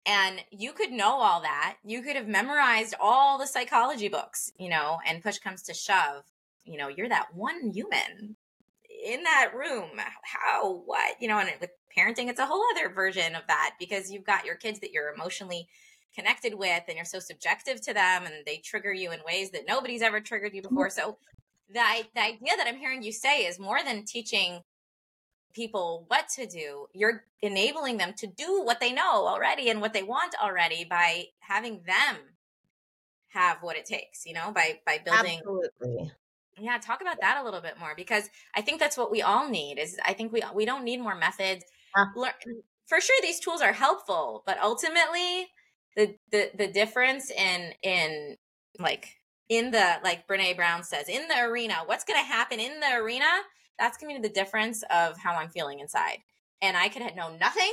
and 0.07 0.41
you 0.51 0.73
could 0.73 0.93
know 0.93 1.21
all 1.21 1.43
that. 1.43 1.77
You 1.85 2.03
could 2.03 2.17
have 2.17 2.29
memorized 2.29 2.95
all 3.01 3.39
the 3.39 3.47
psychology 3.47 4.09
books. 4.09 4.51
You 4.59 4.71
know, 4.71 4.99
and 5.07 5.23
push 5.23 5.39
comes 5.39 5.63
to 5.65 5.75
shove, 5.75 6.25
you 6.67 6.79
know 6.79 6.89
you're 6.89 7.09
that 7.09 7.35
one 7.35 7.71
human 7.73 8.37
in 9.05 9.23
that 9.23 9.53
room 9.55 9.91
how 10.23 10.83
what 10.85 11.21
you 11.21 11.29
know 11.29 11.39
and 11.39 11.51
with 11.61 11.71
parenting 11.97 12.29
it's 12.29 12.41
a 12.41 12.47
whole 12.47 12.63
other 12.75 12.93
version 12.93 13.35
of 13.35 13.43
that 13.47 13.75
because 13.79 14.11
you've 14.11 14.25
got 14.25 14.45
your 14.45 14.57
kids 14.57 14.81
that 14.81 14.91
you're 14.91 15.13
emotionally 15.13 15.69
connected 16.15 16.55
with 16.55 16.83
and 16.89 16.97
you're 16.97 17.05
so 17.05 17.19
subjective 17.19 17.81
to 17.81 17.93
them 17.93 18.25
and 18.25 18.35
they 18.47 18.57
trigger 18.59 18.93
you 18.93 19.13
in 19.13 19.21
ways 19.27 19.51
that 19.51 19.63
nobody's 19.69 20.03
ever 20.03 20.21
triggered 20.21 20.55
you 20.55 20.63
before 20.63 20.91
so 20.91 21.19
the, 21.73 21.83
the 22.15 22.23
idea 22.23 22.57
that 22.57 22.67
i'm 22.67 22.77
hearing 22.77 23.03
you 23.03 23.13
say 23.13 23.45
is 23.45 23.59
more 23.59 23.81
than 23.85 24.05
teaching 24.05 24.61
people 25.53 26.05
what 26.09 26.29
to 26.29 26.47
do 26.47 26.87
you're 26.93 27.25
enabling 27.43 27.97
them 27.97 28.13
to 28.17 28.27
do 28.27 28.63
what 28.63 28.81
they 28.81 28.93
know 28.93 29.27
already 29.27 29.69
and 29.69 29.81
what 29.81 29.93
they 29.93 30.03
want 30.03 30.35
already 30.43 30.85
by 30.85 31.25
having 31.41 31.83
them 31.87 32.17
have 33.29 33.59
what 33.61 33.77
it 33.77 33.85
takes 33.85 34.25
you 34.25 34.33
know 34.33 34.51
by 34.53 34.79
by 34.87 34.99
building 35.05 35.39
Absolutely. 35.39 36.11
Yeah, 36.59 36.79
talk 36.79 37.03
about 37.03 37.21
that 37.21 37.39
a 37.41 37.45
little 37.45 37.61
bit 37.61 37.79
more 37.79 37.95
because 37.95 38.31
I 38.55 38.63
think 38.63 38.81
that's 38.81 38.97
what 38.97 39.11
we 39.11 39.21
all 39.23 39.49
need. 39.49 39.79
Is 39.79 39.99
I 40.05 40.15
think 40.15 40.33
we 40.33 40.43
we 40.55 40.65
don't 40.65 40.85
need 40.85 40.99
more 41.01 41.15
methods. 41.15 41.65
Uh, 41.95 42.05
For 42.89 43.01
sure, 43.01 43.17
these 43.23 43.41
tools 43.41 43.61
are 43.61 43.73
helpful, 43.73 44.43
but 44.47 44.59
ultimately, 44.63 45.49
the 45.97 46.17
the 46.31 46.51
the 46.57 46.69
difference 46.69 47.31
in 47.31 47.73
in 47.83 48.37
like 48.79 49.17
in 49.49 49.71
the 49.71 49.99
like 50.03 50.27
Brene 50.27 50.57
Brown 50.57 50.83
says 50.83 51.09
in 51.09 51.29
the 51.29 51.41
arena, 51.43 51.77
what's 51.87 52.05
going 52.05 52.21
to 52.21 52.27
happen 52.27 52.59
in 52.61 52.81
the 52.81 52.95
arena? 52.97 53.27
That's 53.79 53.99
going 53.99 54.15
to 54.17 54.23
be 54.23 54.29
the 54.29 54.35
difference 54.35 54.83
of 54.91 55.19
how 55.19 55.35
I'm 55.35 55.51
feeling 55.51 55.81
inside. 55.81 56.19
And 56.63 56.77
I 56.77 56.89
could 56.89 57.03
know 57.17 57.37
nothing 57.37 57.73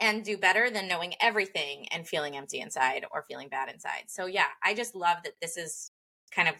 and 0.00 0.24
do 0.24 0.36
better 0.36 0.70
than 0.70 0.88
knowing 0.88 1.14
everything 1.20 1.86
and 1.90 2.06
feeling 2.06 2.36
empty 2.36 2.60
inside 2.60 3.04
or 3.12 3.22
feeling 3.22 3.48
bad 3.48 3.68
inside. 3.72 4.04
So 4.08 4.26
yeah, 4.26 4.46
I 4.62 4.74
just 4.74 4.94
love 4.94 5.18
that 5.24 5.34
this 5.40 5.56
is 5.56 5.92
kind 6.34 6.48
of 6.48 6.54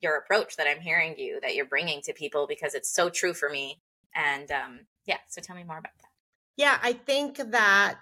your 0.00 0.16
approach 0.16 0.56
that 0.56 0.66
I'm 0.66 0.80
hearing 0.80 1.18
you 1.18 1.40
that 1.42 1.54
you're 1.54 1.66
bringing 1.66 2.00
to 2.02 2.12
people 2.12 2.46
because 2.46 2.74
it's 2.74 2.92
so 2.92 3.10
true 3.10 3.34
for 3.34 3.48
me. 3.48 3.80
And 4.14 4.50
um, 4.50 4.80
yeah, 5.06 5.18
so 5.28 5.40
tell 5.40 5.56
me 5.56 5.64
more 5.64 5.78
about 5.78 5.92
that. 5.98 6.08
Yeah, 6.56 6.78
I 6.82 6.92
think 6.92 7.36
that, 7.52 7.98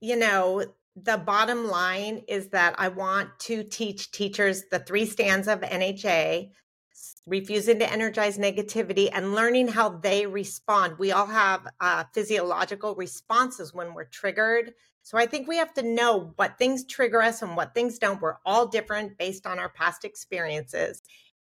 you 0.00 0.16
know, 0.16 0.64
the 0.96 1.18
bottom 1.18 1.68
line 1.68 2.22
is 2.26 2.48
that 2.48 2.74
I 2.78 2.88
want 2.88 3.38
to 3.40 3.62
teach 3.62 4.10
teachers 4.10 4.64
the 4.70 4.78
three 4.78 5.04
stands 5.04 5.46
of 5.46 5.60
NHA 5.60 6.50
refusing 7.26 7.78
to 7.78 7.92
energize 7.92 8.38
negativity 8.38 9.08
and 9.12 9.34
learning 9.34 9.68
how 9.68 9.88
they 9.88 10.26
respond. 10.26 10.98
We 10.98 11.12
all 11.12 11.26
have 11.26 11.66
uh, 11.80 12.04
physiological 12.12 12.94
responses 12.94 13.74
when 13.74 13.94
we're 13.94 14.04
triggered. 14.04 14.72
So 15.02 15.18
I 15.18 15.26
think 15.26 15.46
we 15.46 15.56
have 15.58 15.72
to 15.74 15.82
know 15.82 16.32
what 16.36 16.58
things 16.58 16.84
trigger 16.84 17.22
us 17.22 17.42
and 17.42 17.56
what 17.56 17.74
things 17.74 17.98
don't. 17.98 18.20
We're 18.20 18.38
all 18.44 18.66
different 18.66 19.18
based 19.18 19.46
on 19.46 19.58
our 19.58 19.68
past 19.68 20.04
experiences. 20.04 21.02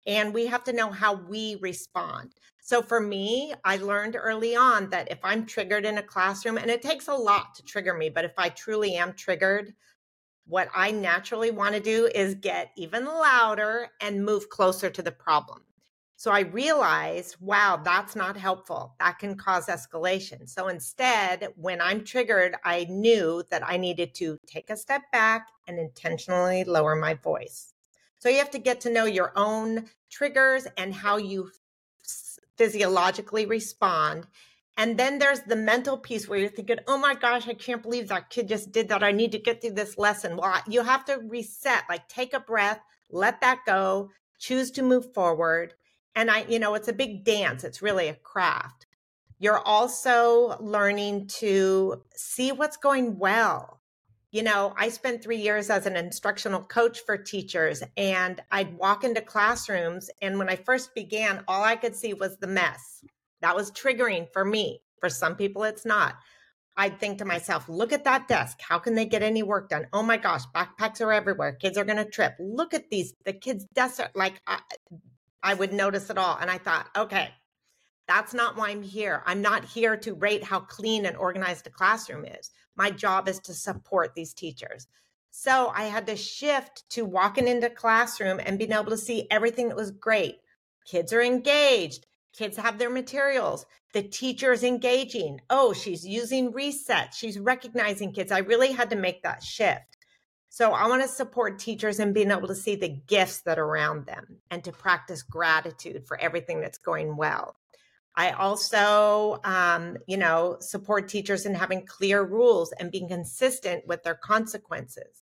And 0.07 0.33
we 0.33 0.47
have 0.47 0.63
to 0.65 0.73
know 0.73 0.91
how 0.91 1.15
we 1.15 1.57
respond. 1.61 2.35
So 2.61 2.83
for 2.83 3.01
me, 3.01 3.55
I 3.65 3.77
learned 3.77 4.17
early 4.17 4.57
on 4.57 4.91
that 4.91 5.11
if 5.11 5.19
I'm 5.23 5.47
triggered 5.47 5.85
in 5.85 5.99
a 5.99 6.03
classroom, 6.03 6.59
and 6.59 6.71
it 6.71 6.83
takes 6.83 7.09
a 7.09 7.15
lot 7.15 7.55
to 7.55 7.63
trigger 7.63 7.95
me, 7.95 8.11
but 8.11 8.25
if 8.25 8.33
I 8.37 8.49
truly 8.49 8.95
am 8.97 9.15
triggered, 9.15 9.73
what 10.47 10.69
I 10.75 10.91
naturally 10.91 11.51
want 11.51 11.75
to 11.75 11.81
do 11.81 12.09
is 12.15 12.35
get 12.37 12.71
even 12.77 13.05
louder 13.05 13.89
and 14.01 14.25
move 14.25 14.49
closer 14.49 14.89
to 14.91 15.03
the 15.03 15.13
problem. 15.13 15.63
So 16.19 16.31
I 16.31 16.41
realized, 16.41 17.37
wow, 17.41 17.79
that's 17.85 18.17
not 18.17 18.39
helpful. 18.39 18.95
That 18.99 19.19
can 19.19 19.37
cause 19.37 19.67
escalation. 19.67 20.49
So 20.49 20.69
instead, 20.69 21.49
when 21.57 21.81
I'm 21.81 22.05
triggered, 22.05 22.57
I 22.65 22.87
knew 22.89 23.43
that 23.51 23.63
I 23.67 23.77
needed 23.77 24.15
to 24.15 24.39
take 24.47 24.71
a 24.71 24.77
step 24.77 25.03
back 25.13 25.49
and 25.69 25.79
intentionally 25.79 26.65
lower 26.65 26.97
my 26.97 27.15
voice. 27.15 27.75
So 28.19 28.31
you 28.31 28.39
have 28.39 28.51
to 28.53 28.59
get 28.59 28.81
to 28.83 28.91
know 28.91 29.05
your 29.05 29.33
own 29.37 29.91
triggers 30.09 30.67
and 30.79 30.95
how 30.95 31.19
you 31.19 31.51
physiologically 32.57 33.45
respond. 33.45 34.27
And 34.77 34.99
then 34.99 35.19
there's 35.19 35.41
the 35.41 35.57
mental 35.57 35.97
piece 35.97 36.29
where 36.29 36.39
you're 36.39 36.51
thinking, 36.51 36.79
oh 36.87 36.99
my 36.99 37.15
gosh, 37.15 37.49
I 37.49 37.55
can't 37.55 37.83
believe 37.83 38.09
that 38.09 38.31
kid 38.31 38.49
just 38.49 38.73
did 38.73 38.89
that. 38.89 39.03
I 39.03 39.13
need 39.13 39.33
to 39.33 39.39
get 39.39 39.63
through 39.63 39.73
this 39.73 39.97
lesson. 39.97 40.37
Well, 40.37 40.61
you 40.69 40.83
have 40.83 41.05
to 41.07 41.19
reset, 41.25 41.85
like 41.89 42.09
take 42.09 42.35
a 42.35 42.41
breath, 42.41 42.81
let 43.11 43.41
that 43.41 43.61
go, 43.67 44.11
choose 44.39 44.71
to 44.73 44.83
move 44.83 45.15
forward 45.15 45.73
and 46.17 46.31
I, 46.31 46.47
you 46.49 46.59
know, 46.59 46.75
it's 46.75 46.89
a 46.89 46.95
big 46.95 47.25
dance. 47.25 47.63
It's 47.63 47.83
really 47.83 48.09
a 48.09 48.15
craft. 48.15 48.87
You're 49.39 49.61
also 49.61 50.57
learning 50.61 51.27
to 51.41 52.03
see 52.17 52.53
what's 52.53 52.79
going 52.79 53.19
well. 53.19 53.83
You 54.33 54.43
know, 54.43 54.75
I 54.79 54.89
spent 54.89 55.23
three 55.23 55.37
years 55.37 55.69
as 55.69 55.85
an 55.85 55.95
instructional 55.95 56.63
coach 56.63 57.01
for 57.01 57.19
teachers, 57.19 57.83
and 57.99 58.41
I'd 58.51 58.77
walk 58.79 59.05
into 59.05 59.21
classrooms. 59.21 60.11
And 60.23 60.39
when 60.39 60.49
I 60.49 60.57
first 60.57 60.95
began, 60.95 61.45
all 61.47 61.63
I 61.63 61.77
could 61.77 61.95
see 61.95 62.15
was 62.15 62.39
the 62.39 62.47
mess. 62.47 63.05
That 63.41 63.57
was 63.57 63.71
triggering 63.71 64.29
for 64.33 64.45
me. 64.45 64.83
For 65.01 65.09
some 65.09 65.37
people, 65.37 65.65
it's 65.65 65.85
not. 65.85 66.17
I'd 66.77 67.01
think 67.01 67.19
to 67.19 67.25
myself, 67.25 67.69
look 67.69 67.93
at 67.93 68.05
that 68.05 68.29
desk. 68.29 68.61
How 68.61 68.79
can 68.79 68.95
they 68.95 69.07
get 69.07 69.23
any 69.23 69.43
work 69.43 69.71
done? 69.71 69.87
Oh 69.93 70.03
my 70.03 70.19
gosh, 70.19 70.43
backpacks 70.55 71.01
are 71.01 71.13
everywhere. 71.13 71.53
Kids 71.53 71.79
are 71.79 71.85
going 71.85 71.97
to 71.97 72.05
trip. 72.05 72.35
Look 72.39 72.75
at 72.75 72.91
these, 72.91 73.15
the 73.25 73.33
kids' 73.33 73.67
desks 73.75 74.01
are 74.01 74.11
like, 74.15 74.41
I, 74.47 74.61
I 75.43 75.55
would 75.55 75.73
notice 75.73 76.11
it 76.11 76.19
all. 76.19 76.37
And 76.39 76.51
I 76.51 76.59
thought, 76.59 76.89
okay, 76.97 77.31
that's 78.07 78.35
not 78.35 78.57
why 78.57 78.71
I'm 78.71 78.83
here. 78.83 79.23
I'm 79.27 79.41
not 79.41 79.65
here 79.65 79.97
to 79.99 80.15
rate 80.15 80.45
how 80.45 80.61
clean 80.61 81.07
and 81.07 81.17
organized 81.17 81.67
a 81.67 81.71
classroom 81.71 82.25
is. 82.25 82.51
My 82.77 82.91
job 82.91 83.27
is 83.29 83.41
to 83.41 83.55
support 83.55 84.15
these 84.15 84.35
teachers. 84.35 84.87
So 85.31 85.73
I 85.75 85.85
had 85.85 86.07
to 86.07 86.17
shift 86.17 86.89
to 86.91 87.05
walking 87.05 87.49
into 87.49 87.69
classroom 87.71 88.41
and 88.45 88.59
being 88.59 88.73
able 88.73 88.91
to 88.91 88.97
see 88.97 89.27
everything 89.31 89.69
that 89.69 89.77
was 89.77 89.91
great. 89.91 90.37
Kids 90.87 91.13
are 91.13 91.23
engaged. 91.23 92.07
Kids 92.37 92.57
have 92.57 92.79
their 92.79 92.91
materials. 92.91 93.65
The 93.93 94.03
teacher 94.03 94.53
is 94.53 94.63
engaging. 94.63 95.41
Oh, 95.49 95.73
she's 95.73 96.07
using 96.07 96.53
reset. 96.53 97.15
She's 97.15 97.39
recognizing 97.39 98.13
kids. 98.13 98.31
I 98.31 98.39
really 98.39 98.73
had 98.73 98.91
to 98.91 98.97
make 98.97 99.23
that 99.23 99.43
shift. 99.43 99.97
So 100.51 100.73
I 100.73 100.87
want 100.87 101.03
to 101.03 101.09
support 101.09 101.59
teachers 101.59 101.99
in 101.99 102.13
being 102.13 102.31
able 102.31 102.49
to 102.49 102.55
see 102.55 102.77
the 102.77 102.89
gifts 102.89 103.43
that 103.43 103.59
are 103.59 103.65
around 103.65 104.07
them 104.07 104.39
and 104.51 104.63
to 104.65 104.73
practice 104.73 105.23
gratitude 105.23 106.07
for 106.07 106.19
everything 106.19 106.61
that's 106.61 106.79
going 106.79 107.17
well. 107.17 107.57
I 108.15 108.31
also, 108.31 109.39
um, 109.45 109.99
you 110.07 110.17
know, 110.17 110.57
support 110.61 111.09
teachers 111.09 111.45
in 111.45 111.55
having 111.55 111.85
clear 111.85 112.23
rules 112.23 112.73
and 112.73 112.91
being 112.91 113.09
consistent 113.09 113.87
with 113.87 114.03
their 114.03 114.15
consequences. 114.15 115.23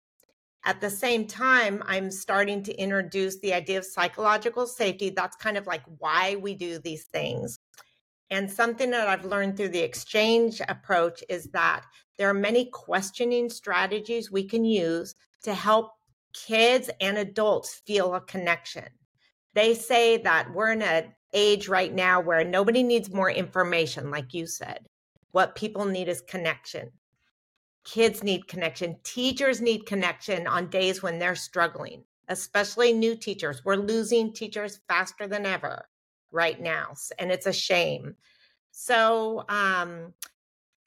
At 0.63 0.79
the 0.79 0.89
same 0.89 1.25
time, 1.25 1.81
I'm 1.87 2.11
starting 2.11 2.61
to 2.63 2.75
introduce 2.75 3.39
the 3.39 3.53
idea 3.53 3.79
of 3.79 3.85
psychological 3.85 4.67
safety. 4.67 5.09
That's 5.09 5.35
kind 5.35 5.57
of 5.57 5.65
like 5.65 5.83
why 5.97 6.35
we 6.35 6.53
do 6.53 6.77
these 6.77 7.05
things. 7.05 7.57
And 8.29 8.49
something 8.49 8.91
that 8.91 9.07
I've 9.07 9.25
learned 9.25 9.57
through 9.57 9.69
the 9.69 9.79
exchange 9.79 10.61
approach 10.69 11.23
is 11.29 11.45
that 11.47 11.85
there 12.17 12.29
are 12.29 12.33
many 12.33 12.65
questioning 12.65 13.49
strategies 13.49 14.31
we 14.31 14.47
can 14.47 14.63
use 14.63 15.15
to 15.43 15.53
help 15.53 15.91
kids 16.33 16.89
and 17.01 17.17
adults 17.17 17.81
feel 17.85 18.13
a 18.13 18.21
connection. 18.21 18.87
They 19.53 19.73
say 19.73 20.17
that 20.17 20.53
we're 20.53 20.71
in 20.71 20.81
an 20.81 21.13
age 21.33 21.67
right 21.67 21.93
now 21.93 22.21
where 22.21 22.43
nobody 22.43 22.83
needs 22.83 23.11
more 23.11 23.31
information, 23.31 24.11
like 24.11 24.33
you 24.33 24.45
said. 24.45 24.87
What 25.31 25.55
people 25.55 25.85
need 25.85 26.07
is 26.07 26.21
connection. 26.21 26.91
Kids 27.83 28.23
need 28.23 28.47
connection. 28.47 28.97
Teachers 29.03 29.61
need 29.61 29.85
connection 29.85 30.47
on 30.47 30.69
days 30.69 31.01
when 31.01 31.17
they're 31.17 31.35
struggling, 31.35 32.03
especially 32.27 32.93
new 32.93 33.15
teachers. 33.15 33.63
We're 33.65 33.75
losing 33.75 34.33
teachers 34.33 34.79
faster 34.87 35.27
than 35.27 35.45
ever 35.45 35.85
right 36.31 36.59
now, 36.61 36.93
and 37.19 37.31
it's 37.31 37.47
a 37.47 37.53
shame. 37.53 38.15
So, 38.71 39.43
um, 39.49 40.13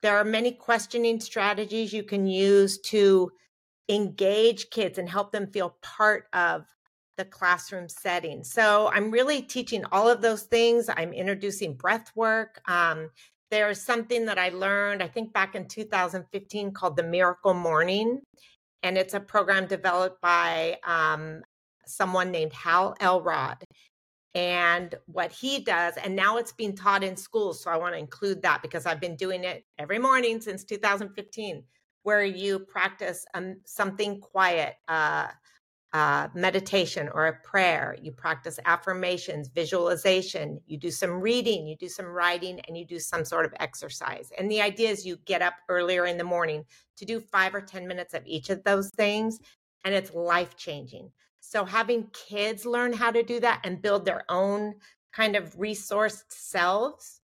there 0.02 0.18
are 0.18 0.24
many 0.24 0.52
questioning 0.52 1.18
strategies 1.18 1.92
you 1.92 2.02
can 2.02 2.26
use 2.26 2.78
to 2.78 3.32
engage 3.88 4.68
kids 4.70 4.98
and 4.98 5.08
help 5.08 5.32
them 5.32 5.46
feel 5.46 5.78
part 5.80 6.26
of 6.34 6.66
the 7.16 7.24
classroom 7.24 7.88
setting. 7.88 8.42
So 8.44 8.90
I'm 8.92 9.10
really 9.10 9.40
teaching 9.40 9.84
all 9.92 10.08
of 10.08 10.20
those 10.20 10.42
things. 10.42 10.90
I'm 10.94 11.12
introducing 11.12 11.74
breath 11.74 12.10
work. 12.14 12.60
Um, 12.66 13.10
there's 13.54 13.80
something 13.80 14.26
that 14.26 14.36
I 14.36 14.48
learned, 14.48 15.00
I 15.00 15.06
think 15.06 15.32
back 15.32 15.54
in 15.54 15.68
2015 15.68 16.72
called 16.72 16.96
the 16.96 17.04
Miracle 17.04 17.54
Morning. 17.54 18.20
And 18.82 18.98
it's 18.98 19.14
a 19.14 19.20
program 19.20 19.68
developed 19.68 20.20
by 20.20 20.76
um, 20.84 21.40
someone 21.86 22.32
named 22.32 22.52
Hal 22.52 22.96
Elrod. 22.98 23.62
And 24.34 24.92
what 25.06 25.30
he 25.30 25.60
does, 25.60 25.96
and 25.96 26.16
now 26.16 26.38
it's 26.38 26.50
being 26.50 26.74
taught 26.74 27.04
in 27.04 27.16
schools. 27.16 27.62
So 27.62 27.70
I 27.70 27.76
want 27.76 27.94
to 27.94 27.98
include 28.00 28.42
that 28.42 28.60
because 28.60 28.86
I've 28.86 29.00
been 29.00 29.14
doing 29.14 29.44
it 29.44 29.64
every 29.78 30.00
morning 30.00 30.40
since 30.40 30.64
2015, 30.64 31.62
where 32.02 32.24
you 32.24 32.58
practice 32.58 33.24
um, 33.34 33.60
something 33.64 34.18
quiet, 34.18 34.74
uh, 34.88 35.28
uh, 35.94 36.26
meditation 36.34 37.08
or 37.14 37.28
a 37.28 37.32
prayer, 37.44 37.96
you 38.02 38.10
practice 38.10 38.58
affirmations, 38.64 39.46
visualization, 39.46 40.60
you 40.66 40.76
do 40.76 40.90
some 40.90 41.20
reading, 41.20 41.68
you 41.68 41.76
do 41.76 41.88
some 41.88 42.06
writing, 42.06 42.60
and 42.66 42.76
you 42.76 42.84
do 42.84 42.98
some 42.98 43.24
sort 43.24 43.46
of 43.46 43.54
exercise. 43.60 44.32
And 44.36 44.50
the 44.50 44.60
idea 44.60 44.90
is 44.90 45.06
you 45.06 45.18
get 45.24 45.40
up 45.40 45.54
earlier 45.68 46.06
in 46.06 46.18
the 46.18 46.24
morning 46.24 46.64
to 46.96 47.04
do 47.04 47.20
five 47.20 47.54
or 47.54 47.60
10 47.60 47.86
minutes 47.86 48.12
of 48.12 48.26
each 48.26 48.50
of 48.50 48.64
those 48.64 48.90
things, 48.96 49.38
and 49.84 49.94
it's 49.94 50.12
life 50.12 50.56
changing. 50.56 51.12
So, 51.38 51.64
having 51.64 52.08
kids 52.12 52.66
learn 52.66 52.92
how 52.92 53.12
to 53.12 53.22
do 53.22 53.38
that 53.40 53.60
and 53.62 53.80
build 53.80 54.04
their 54.04 54.24
own 54.28 54.74
kind 55.12 55.36
of 55.36 55.54
resourced 55.54 56.24
selves 56.28 57.20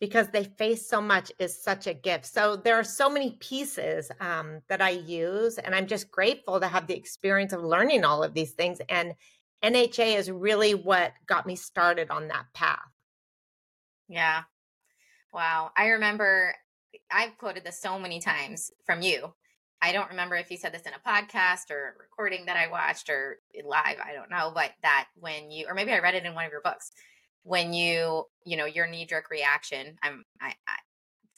because 0.00 0.28
they 0.28 0.44
face 0.44 0.88
so 0.88 1.00
much 1.00 1.32
is 1.38 1.60
such 1.60 1.86
a 1.86 1.94
gift. 1.94 2.26
So 2.26 2.56
there 2.56 2.76
are 2.76 2.84
so 2.84 3.10
many 3.10 3.36
pieces 3.40 4.10
um, 4.20 4.60
that 4.68 4.80
I 4.80 4.90
use, 4.90 5.58
and 5.58 5.74
I'm 5.74 5.86
just 5.86 6.10
grateful 6.10 6.60
to 6.60 6.68
have 6.68 6.86
the 6.86 6.96
experience 6.96 7.52
of 7.52 7.64
learning 7.64 8.04
all 8.04 8.22
of 8.22 8.34
these 8.34 8.52
things. 8.52 8.80
And 8.88 9.14
NHA 9.62 10.16
is 10.16 10.30
really 10.30 10.74
what 10.74 11.12
got 11.26 11.46
me 11.46 11.56
started 11.56 12.10
on 12.10 12.28
that 12.28 12.46
path. 12.54 12.78
Yeah. 14.08 14.42
Wow. 15.32 15.72
I 15.76 15.88
remember 15.88 16.54
I've 17.10 17.36
quoted 17.38 17.64
this 17.64 17.80
so 17.80 17.98
many 17.98 18.20
times 18.20 18.70
from 18.86 19.02
you. 19.02 19.34
I 19.80 19.92
don't 19.92 20.10
remember 20.10 20.34
if 20.36 20.50
you 20.50 20.56
said 20.56 20.72
this 20.72 20.82
in 20.82 20.92
a 20.92 21.08
podcast 21.08 21.70
or 21.70 21.94
a 21.94 22.02
recording 22.02 22.46
that 22.46 22.56
I 22.56 22.70
watched 22.70 23.10
or 23.10 23.38
live. 23.64 23.98
I 24.04 24.12
don't 24.12 24.30
know, 24.30 24.50
but 24.54 24.72
that 24.82 25.06
when 25.14 25.50
you, 25.50 25.66
or 25.68 25.74
maybe 25.74 25.92
I 25.92 26.00
read 26.00 26.14
it 26.14 26.24
in 26.24 26.34
one 26.34 26.44
of 26.44 26.50
your 26.50 26.62
books 26.62 26.90
when 27.42 27.72
you 27.72 28.24
you 28.44 28.56
know 28.56 28.66
your 28.66 28.86
knee 28.86 29.06
jerk 29.06 29.30
reaction 29.30 29.96
i'm 30.02 30.24
I, 30.40 30.54
I 30.66 30.76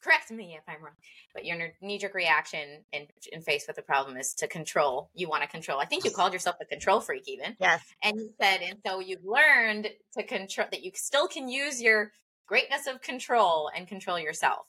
correct 0.02 0.30
me 0.30 0.56
if 0.56 0.64
i'm 0.68 0.82
wrong 0.82 0.94
but 1.34 1.44
your 1.44 1.58
knee 1.80 1.98
jerk 1.98 2.14
reaction 2.14 2.84
in 2.92 3.06
in 3.32 3.42
face 3.42 3.64
with 3.66 3.76
the 3.76 3.82
problem 3.82 4.16
is 4.16 4.34
to 4.34 4.48
control 4.48 5.10
you 5.14 5.28
want 5.28 5.42
to 5.42 5.48
control. 5.48 5.78
I 5.80 5.84
think 5.84 6.04
you 6.04 6.10
called 6.10 6.32
yourself 6.32 6.56
a 6.60 6.64
control 6.64 7.00
freak 7.00 7.28
even 7.28 7.56
yes. 7.60 7.82
and 8.02 8.16
you 8.16 8.30
said 8.40 8.60
and 8.62 8.78
so 8.86 9.00
you've 9.00 9.24
learned 9.24 9.88
to 10.16 10.22
control 10.24 10.68
that 10.70 10.82
you 10.82 10.90
still 10.94 11.28
can 11.28 11.48
use 11.48 11.80
your 11.80 12.12
greatness 12.46 12.86
of 12.86 13.00
control 13.00 13.70
and 13.74 13.86
control 13.86 14.18
yourself 14.18 14.66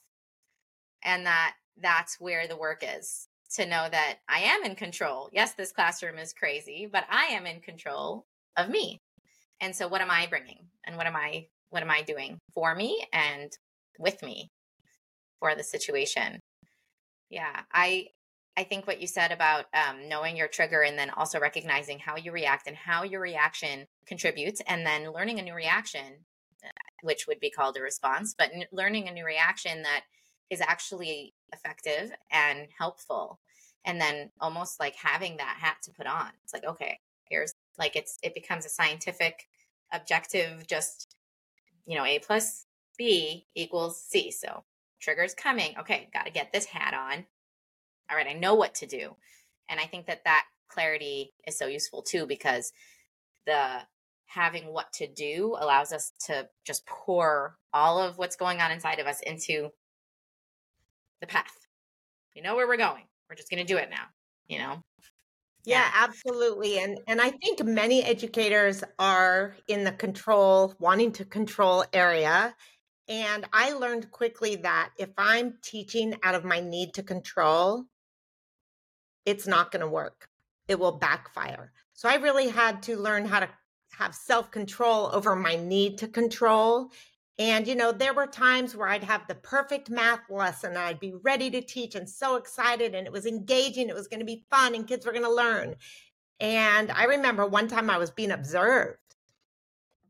and 1.04 1.26
that 1.26 1.54
that's 1.80 2.20
where 2.20 2.46
the 2.46 2.56
work 2.56 2.84
is 2.98 3.28
to 3.54 3.66
know 3.66 3.86
that 3.90 4.18
i 4.28 4.40
am 4.40 4.64
in 4.64 4.74
control. 4.74 5.28
Yes 5.32 5.54
this 5.54 5.72
classroom 5.72 6.18
is 6.18 6.32
crazy 6.32 6.88
but 6.90 7.04
i 7.10 7.26
am 7.26 7.46
in 7.46 7.60
control 7.60 8.26
of 8.56 8.68
me 8.68 9.00
and 9.62 9.74
so 9.74 9.88
what 9.88 10.02
am 10.02 10.10
I 10.10 10.26
bringing 10.26 10.66
and 10.84 10.96
what 10.96 11.06
am 11.06 11.16
I 11.16 11.46
what 11.70 11.82
am 11.82 11.90
I 11.90 12.02
doing 12.02 12.38
for 12.52 12.74
me 12.74 13.06
and 13.14 13.50
with 13.98 14.22
me 14.22 14.50
for 15.38 15.54
the 15.54 15.64
situation? 15.64 16.40
Yeah, 17.30 17.62
I 17.72 18.08
I 18.56 18.64
think 18.64 18.86
what 18.86 19.00
you 19.00 19.06
said 19.06 19.32
about 19.32 19.66
um, 19.72 20.08
knowing 20.08 20.36
your 20.36 20.48
trigger 20.48 20.82
and 20.82 20.98
then 20.98 21.08
also 21.10 21.40
recognizing 21.40 21.98
how 21.98 22.16
you 22.16 22.32
react 22.32 22.66
and 22.66 22.76
how 22.76 23.02
your 23.04 23.22
reaction 23.22 23.86
contributes, 24.06 24.60
and 24.66 24.84
then 24.84 25.12
learning 25.12 25.38
a 25.38 25.42
new 25.42 25.54
reaction, 25.54 26.26
uh, 26.62 26.68
which 27.02 27.26
would 27.26 27.40
be 27.40 27.50
called 27.50 27.78
a 27.78 27.80
response, 27.80 28.34
but 28.36 28.50
learning 28.70 29.08
a 29.08 29.12
new 29.12 29.24
reaction 29.24 29.82
that 29.82 30.02
is 30.50 30.60
actually 30.60 31.32
effective 31.54 32.12
and 32.30 32.68
helpful. 32.78 33.40
And 33.86 33.98
then 33.98 34.30
almost 34.38 34.78
like 34.78 34.94
having 34.96 35.38
that 35.38 35.56
hat 35.58 35.78
to 35.84 35.92
put 35.92 36.06
on. 36.06 36.28
It's 36.44 36.52
like, 36.52 36.64
okay, 36.64 36.98
here's 37.28 37.52
like 37.78 37.96
it's 37.96 38.18
it 38.22 38.34
becomes 38.34 38.66
a 38.66 38.70
scientific 38.70 39.48
objective 39.92 40.66
just 40.66 41.14
you 41.86 41.96
know 41.96 42.04
a 42.04 42.18
plus 42.18 42.66
b 42.96 43.46
equals 43.54 44.02
c 44.02 44.30
so 44.30 44.64
triggers 45.00 45.34
coming. 45.34 45.74
Okay 45.78 46.08
got 46.12 46.26
to 46.26 46.32
get 46.32 46.52
this 46.52 46.66
hat 46.66 46.94
on. 46.94 47.24
All 48.10 48.16
right 48.16 48.26
i 48.28 48.32
know 48.32 48.54
what 48.54 48.74
to 48.76 48.86
do. 48.86 49.16
And 49.68 49.80
i 49.80 49.84
think 49.84 50.06
that 50.06 50.24
that 50.24 50.44
clarity 50.68 51.32
is 51.46 51.58
so 51.58 51.66
useful 51.66 52.02
too 52.02 52.26
because 52.26 52.72
the 53.46 53.80
having 54.26 54.72
what 54.72 54.90
to 54.94 55.06
do 55.06 55.56
allows 55.60 55.92
us 55.92 56.12
to 56.26 56.48
just 56.64 56.86
pour 56.86 57.58
all 57.74 58.00
of 58.00 58.16
what's 58.16 58.36
going 58.36 58.60
on 58.60 58.70
inside 58.70 58.98
of 58.98 59.06
us 59.06 59.20
into 59.20 59.68
the 61.20 61.26
path. 61.26 61.66
We 62.34 62.40
know 62.40 62.56
where 62.56 62.66
we're 62.66 62.78
going. 62.78 63.04
We're 63.28 63.36
just 63.36 63.50
going 63.50 63.64
to 63.64 63.70
do 63.70 63.78
it 63.78 63.90
now 63.90 64.06
you 64.52 64.58
know 64.58 64.82
yeah, 65.64 65.88
absolutely. 65.94 66.78
And 66.80 66.98
and 67.06 67.20
I 67.20 67.30
think 67.30 67.64
many 67.64 68.02
educators 68.02 68.82
are 68.98 69.56
in 69.68 69.84
the 69.84 69.92
control, 69.92 70.74
wanting 70.78 71.12
to 71.12 71.24
control 71.24 71.84
area. 71.92 72.54
And 73.08 73.46
I 73.52 73.72
learned 73.72 74.10
quickly 74.10 74.56
that 74.56 74.90
if 74.98 75.10
I'm 75.18 75.58
teaching 75.62 76.14
out 76.22 76.34
of 76.34 76.44
my 76.44 76.60
need 76.60 76.94
to 76.94 77.02
control, 77.02 77.84
it's 79.24 79.46
not 79.46 79.70
going 79.70 79.80
to 79.80 79.88
work. 79.88 80.28
It 80.68 80.78
will 80.78 80.92
backfire. 80.98 81.72
So 81.92 82.08
I 82.08 82.16
really 82.16 82.48
had 82.48 82.82
to 82.84 82.96
learn 82.96 83.24
how 83.24 83.40
to 83.40 83.48
have 83.98 84.14
self 84.14 84.50
control 84.50 85.10
over 85.12 85.36
my 85.36 85.56
need 85.56 85.98
to 85.98 86.08
control 86.08 86.90
And, 87.38 87.66
you 87.66 87.74
know, 87.74 87.92
there 87.92 88.14
were 88.14 88.26
times 88.26 88.76
where 88.76 88.88
I'd 88.88 89.04
have 89.04 89.26
the 89.26 89.34
perfect 89.34 89.88
math 89.88 90.28
lesson. 90.28 90.76
I'd 90.76 91.00
be 91.00 91.14
ready 91.22 91.50
to 91.50 91.62
teach 91.62 91.94
and 91.94 92.08
so 92.08 92.36
excited, 92.36 92.94
and 92.94 93.06
it 93.06 93.12
was 93.12 93.26
engaging. 93.26 93.88
It 93.88 93.94
was 93.94 94.06
going 94.06 94.20
to 94.20 94.26
be 94.26 94.44
fun, 94.50 94.74
and 94.74 94.86
kids 94.86 95.06
were 95.06 95.12
going 95.12 95.24
to 95.24 95.32
learn. 95.32 95.74
And 96.40 96.90
I 96.90 97.04
remember 97.04 97.46
one 97.46 97.68
time 97.68 97.88
I 97.88 97.98
was 97.98 98.10
being 98.10 98.32
observed 98.32 98.98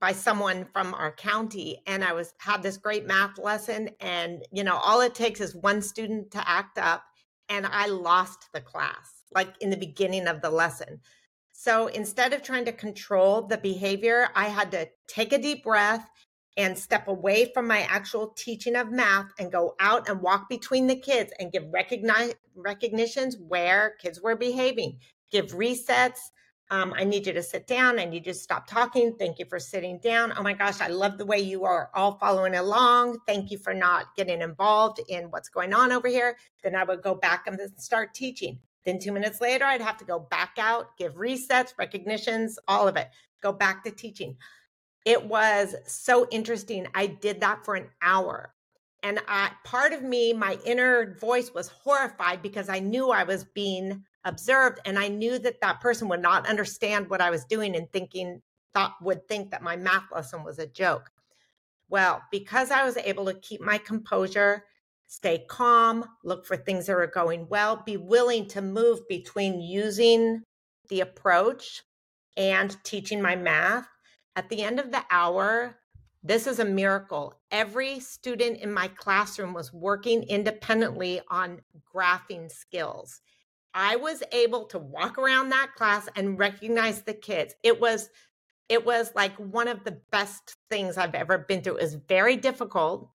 by 0.01 0.13
someone 0.13 0.67
from 0.73 0.95
our 0.95 1.13
county 1.13 1.81
and 1.87 2.03
I 2.03 2.13
was 2.13 2.35
had 2.39 2.61
this 2.61 2.77
great 2.77 3.07
math 3.07 3.39
lesson 3.39 3.89
and 4.01 4.45
you 4.51 4.65
know 4.65 4.75
all 4.75 5.01
it 5.01 5.15
takes 5.15 5.41
is 5.41 5.55
one 5.55 5.81
student 5.81 6.33
to 6.33 6.49
act 6.49 6.77
up 6.77 7.05
and 7.49 7.65
I 7.67 7.87
lost 7.87 8.49
the 8.53 8.61
class 8.61 9.23
like 9.33 9.55
in 9.61 9.71
the 9.71 9.77
beginning 9.77 10.27
of 10.27 10.41
the 10.41 10.51
lesson. 10.51 11.01
So 11.53 11.87
instead 11.87 12.33
of 12.33 12.43
trying 12.43 12.65
to 12.65 12.73
control 12.73 13.43
the 13.43 13.59
behavior, 13.59 14.29
I 14.35 14.47
had 14.47 14.73
to 14.73 14.89
take 15.07 15.33
a 15.33 15.39
deep 15.39 15.63
breath 15.63 16.09
and 16.57 16.77
step 16.77 17.09
away 17.09 17.51
from 17.53 17.67
my 17.67 17.81
actual 17.83 18.29
teaching 18.37 18.77
of 18.77 18.91
math 18.91 19.27
and 19.39 19.51
go 19.51 19.75
out 19.81 20.09
and 20.09 20.21
walk 20.21 20.49
between 20.49 20.87
the 20.87 20.97
kids 20.97 21.33
and 21.39 21.53
give 21.53 21.65
recognize 21.73 22.35
recognitions 22.55 23.37
where 23.49 23.97
kids 24.01 24.21
were 24.21 24.37
behaving, 24.37 24.99
give 25.31 25.53
resets. 25.53 26.19
Um, 26.71 26.95
I 26.97 27.05
need 27.05 27.27
you 27.27 27.35
to 27.35 27.43
sit 27.43 27.67
down. 27.67 27.99
I 27.99 28.05
need 28.07 28.27
you 28.27 28.33
to 28.33 28.39
stop 28.39 28.67
talking. 28.67 29.15
Thank 29.19 29.39
you 29.39 29.45
for 29.45 29.59
sitting 29.59 29.99
down. 29.99 30.33
Oh 30.37 30.43
my 30.43 30.55
gosh, 30.55 30.81
I 30.81 30.89
love 30.89 31.19
the 31.19 31.27
way 31.27 31.39
you 31.39 31.65
are 31.65 31.91
all 31.95 32.17
following 32.19 32.55
along. 32.55 33.19
Thank 33.27 33.51
you 33.51 33.59
for 33.59 33.75
not 33.75 34.15
getting 34.17 34.41
involved 34.41 35.01
in 35.09 35.31
what's 35.31 35.51
going 35.51 35.75
on 35.75 35.93
over 35.93 36.09
here. 36.09 36.37
Then 36.63 36.75
I 36.75 36.85
would 36.85 37.03
go 37.03 37.15
back 37.15 37.47
and 37.47 37.59
start 37.77 38.15
teaching. 38.15 38.59
Then 38.85 38.99
two 38.99 39.13
minutes 39.13 39.41
later, 39.41 39.65
I'd 39.65 39.81
have 39.81 39.99
to 39.99 40.05
go 40.05 40.19
back 40.19 40.55
out, 40.59 40.97
give 40.97 41.15
resets, 41.15 41.75
recognitions, 41.79 42.59
all 42.67 42.89
of 42.89 42.97
it, 42.97 43.09
go 43.43 43.53
back 43.53 43.85
to 43.85 43.91
teaching. 43.91 44.37
It 45.05 45.27
was 45.27 45.75
so 45.87 46.29
interesting. 46.31 46.87
I 46.95 47.07
did 47.07 47.41
that 47.41 47.65
for 47.65 47.75
an 47.75 47.89
hour. 48.01 48.55
And 49.03 49.19
I, 49.27 49.51
part 49.65 49.93
of 49.93 50.03
me, 50.03 50.33
my 50.33 50.59
inner 50.65 51.17
voice 51.19 51.53
was 51.53 51.69
horrified 51.69 52.41
because 52.41 52.69
I 52.69 52.79
knew 52.79 53.11
I 53.11 53.25
was 53.25 53.45
being 53.45 54.05
observed 54.25 54.79
and 54.85 54.97
I 54.97 55.09
knew 55.09 55.41
that 55.41 55.61
that 55.61 55.81
person 55.81 56.09
would 56.09 56.23
not 56.23 56.49
understand 56.49 57.11
what 57.11 57.21
I 57.21 57.31
was 57.31 57.45
doing 57.45 57.75
and 57.75 57.91
thinking, 57.91 58.43
thought, 58.73 58.95
would 59.03 59.27
think 59.27 59.51
that 59.51 59.63
my 59.63 59.75
math 59.75 60.05
lesson 60.15 60.45
was 60.45 60.61
a 60.61 60.69
joke. 60.69 61.11
Well, 61.89 62.23
because 62.31 62.71
I 62.71 62.85
was 62.85 62.97
able 62.97 63.25
to 63.27 63.35
keep 63.35 63.61
my 63.61 63.77
composure, 63.77 64.65
stay 65.09 65.45
calm, 65.49 66.05
look 66.23 66.47
for 66.47 66.57
things 66.57 66.87
that 66.87 66.95
are 66.95 67.07
going 67.09 67.49
well, 67.49 67.83
be 67.85 67.97
willing 67.97 68.47
to 68.49 68.63
move 68.63 69.01
between 69.09 69.61
using 69.61 70.43
the 70.89 71.01
approach 71.01 71.83
and 72.37 72.77
teaching 72.85 73.21
my 73.21 73.35
math 73.35 73.89
at 74.37 74.49
the 74.49 74.63
end 74.63 74.81
of 74.81 74.91
the 74.91 75.03
hour, 75.11 75.77
this 76.23 76.47
is 76.47 76.59
a 76.59 76.65
miracle. 76.65 77.35
Every 77.51 77.99
student 78.01 78.59
in 78.59 78.73
my 78.73 78.89
classroom 78.89 79.53
was 79.53 79.73
working 79.73 80.23
independently 80.25 81.21
on 81.29 81.61
graphing 81.95 82.51
skills. 82.51 83.21
I 83.75 83.97
was 83.97 84.23
able 84.33 84.67
to 84.67 84.79
walk 84.79 85.19
around 85.19 85.49
that 85.49 85.73
class 85.77 86.09
and 86.15 86.39
recognize 86.39 87.03
the 87.03 87.15
kids. 87.15 87.55
It 87.63 87.81
was 87.81 88.11
it 88.69 88.87
was 88.87 89.13
like 89.15 89.35
one 89.37 89.69
of 89.69 89.85
the 89.85 90.01
best 90.11 90.57
things 90.71 90.97
I've 90.97 91.15
ever 91.15 91.37
been 91.37 91.61
through. 91.61 91.77
It 91.77 91.83
was 91.83 91.95
very 91.95 92.37
difficult 92.37 93.11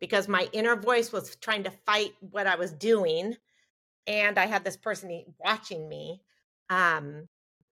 because 0.00 0.28
my 0.28 0.48
inner 0.52 0.76
voice 0.76 1.12
was 1.12 1.36
trying 1.36 1.62
to 1.64 1.70
fight 1.86 2.12
what 2.20 2.46
I 2.46 2.56
was 2.56 2.72
doing 2.72 3.36
and 4.06 4.38
I 4.38 4.46
had 4.46 4.64
this 4.64 4.76
person 4.76 5.24
watching 5.38 5.88
me. 5.88 6.20
Um, 6.68 7.28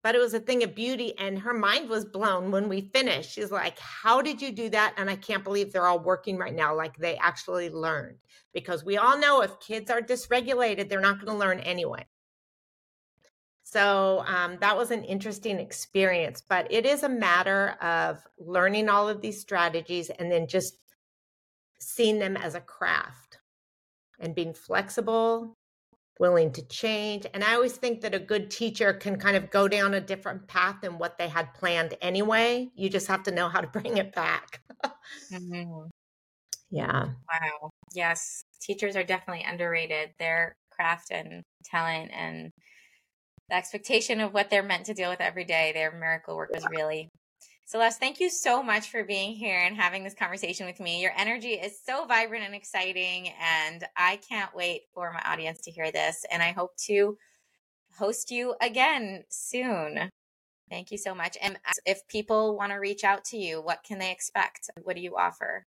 but 0.08 0.14
it 0.14 0.20
was 0.20 0.32
a 0.32 0.40
thing 0.40 0.62
of 0.62 0.74
beauty 0.74 1.12
and 1.18 1.38
her 1.38 1.52
mind 1.52 1.86
was 1.86 2.06
blown 2.06 2.50
when 2.50 2.66
we 2.66 2.80
finished. 2.94 3.30
She's 3.30 3.50
like 3.50 3.78
how 3.78 4.22
did 4.22 4.40
you 4.40 4.50
do 4.50 4.70
that? 4.70 4.94
And 4.96 5.10
i 5.10 5.16
can't 5.16 5.44
believe 5.44 5.70
they're 5.70 5.86
all 5.86 5.98
working 5.98 6.38
right 6.38 6.54
now 6.54 6.74
like 6.74 6.96
they 6.96 7.18
actually 7.18 7.68
learned 7.68 8.16
because 8.54 8.86
we 8.86 8.96
all 8.96 9.18
know 9.18 9.42
if 9.42 9.60
kids 9.60 9.90
are 9.90 10.00
dysregulated 10.00 10.88
they're 10.88 11.02
not 11.02 11.16
going 11.22 11.30
to 11.30 11.38
learn 11.38 11.60
anyway. 11.60 12.06
So 13.64 14.24
um, 14.26 14.56
that 14.62 14.78
was 14.78 14.92
an 14.92 15.04
interesting 15.04 15.58
experience 15.58 16.40
but 16.40 16.72
it 16.72 16.86
is 16.86 17.02
a 17.02 17.08
matter 17.10 17.76
of 17.82 18.26
learning 18.38 18.88
all 18.88 19.10
of 19.10 19.20
these 19.20 19.38
strategies 19.38 20.08
and 20.08 20.32
then 20.32 20.46
just 20.46 20.78
seeing 21.80 22.18
them 22.18 22.34
as 22.38 22.54
a 22.54 22.62
craft 22.62 23.40
and 24.20 24.34
being 24.34 24.54
flexible 24.54 25.54
willing 26.18 26.52
to 26.52 26.62
change. 26.66 27.26
And 27.32 27.44
I 27.44 27.54
always 27.54 27.76
think 27.76 28.00
that 28.00 28.14
a 28.14 28.18
good 28.18 28.50
teacher 28.50 28.92
can 28.92 29.18
kind 29.18 29.36
of 29.36 29.50
go 29.50 29.68
down 29.68 29.94
a 29.94 30.00
different 30.00 30.46
path 30.48 30.76
than 30.82 30.98
what 30.98 31.18
they 31.18 31.28
had 31.28 31.54
planned 31.54 31.96
anyway. 32.00 32.68
You 32.74 32.88
just 32.88 33.06
have 33.06 33.22
to 33.24 33.30
know 33.30 33.48
how 33.48 33.60
to 33.60 33.66
bring 33.80 33.96
it 33.96 34.14
back. 34.14 34.60
mm-hmm. 35.32 35.88
Yeah. 36.70 37.04
Wow. 37.04 37.70
Yes. 37.94 38.42
Teachers 38.60 38.96
are 38.96 39.04
definitely 39.04 39.44
underrated. 39.48 40.10
Their 40.18 40.54
craft 40.70 41.10
and 41.10 41.42
talent 41.64 42.10
and 42.12 42.50
the 43.48 43.56
expectation 43.56 44.20
of 44.20 44.34
what 44.34 44.50
they're 44.50 44.62
meant 44.62 44.86
to 44.86 44.94
deal 44.94 45.10
with 45.10 45.20
every 45.20 45.44
day, 45.44 45.72
their 45.72 45.92
miracle 45.92 46.36
work 46.36 46.50
was 46.52 46.66
really 46.70 47.08
Celeste, 47.68 48.00
thank 48.00 48.18
you 48.18 48.30
so 48.30 48.62
much 48.62 48.90
for 48.90 49.04
being 49.04 49.34
here 49.34 49.58
and 49.58 49.76
having 49.76 50.02
this 50.02 50.14
conversation 50.14 50.64
with 50.64 50.80
me. 50.80 51.02
Your 51.02 51.12
energy 51.14 51.50
is 51.50 51.78
so 51.84 52.06
vibrant 52.06 52.46
and 52.46 52.54
exciting, 52.54 53.30
and 53.38 53.84
I 53.94 54.20
can't 54.26 54.54
wait 54.54 54.84
for 54.94 55.12
my 55.12 55.20
audience 55.30 55.60
to 55.64 55.70
hear 55.70 55.92
this. 55.92 56.24
And 56.32 56.42
I 56.42 56.52
hope 56.52 56.74
to 56.86 57.18
host 57.98 58.30
you 58.30 58.54
again 58.62 59.24
soon. 59.28 60.08
Thank 60.70 60.90
you 60.90 60.96
so 60.96 61.14
much. 61.14 61.36
And 61.42 61.58
if 61.84 62.08
people 62.08 62.56
want 62.56 62.72
to 62.72 62.76
reach 62.76 63.04
out 63.04 63.26
to 63.26 63.36
you, 63.36 63.60
what 63.60 63.84
can 63.86 63.98
they 63.98 64.12
expect? 64.12 64.70
What 64.84 64.96
do 64.96 65.02
you 65.02 65.18
offer? 65.18 65.66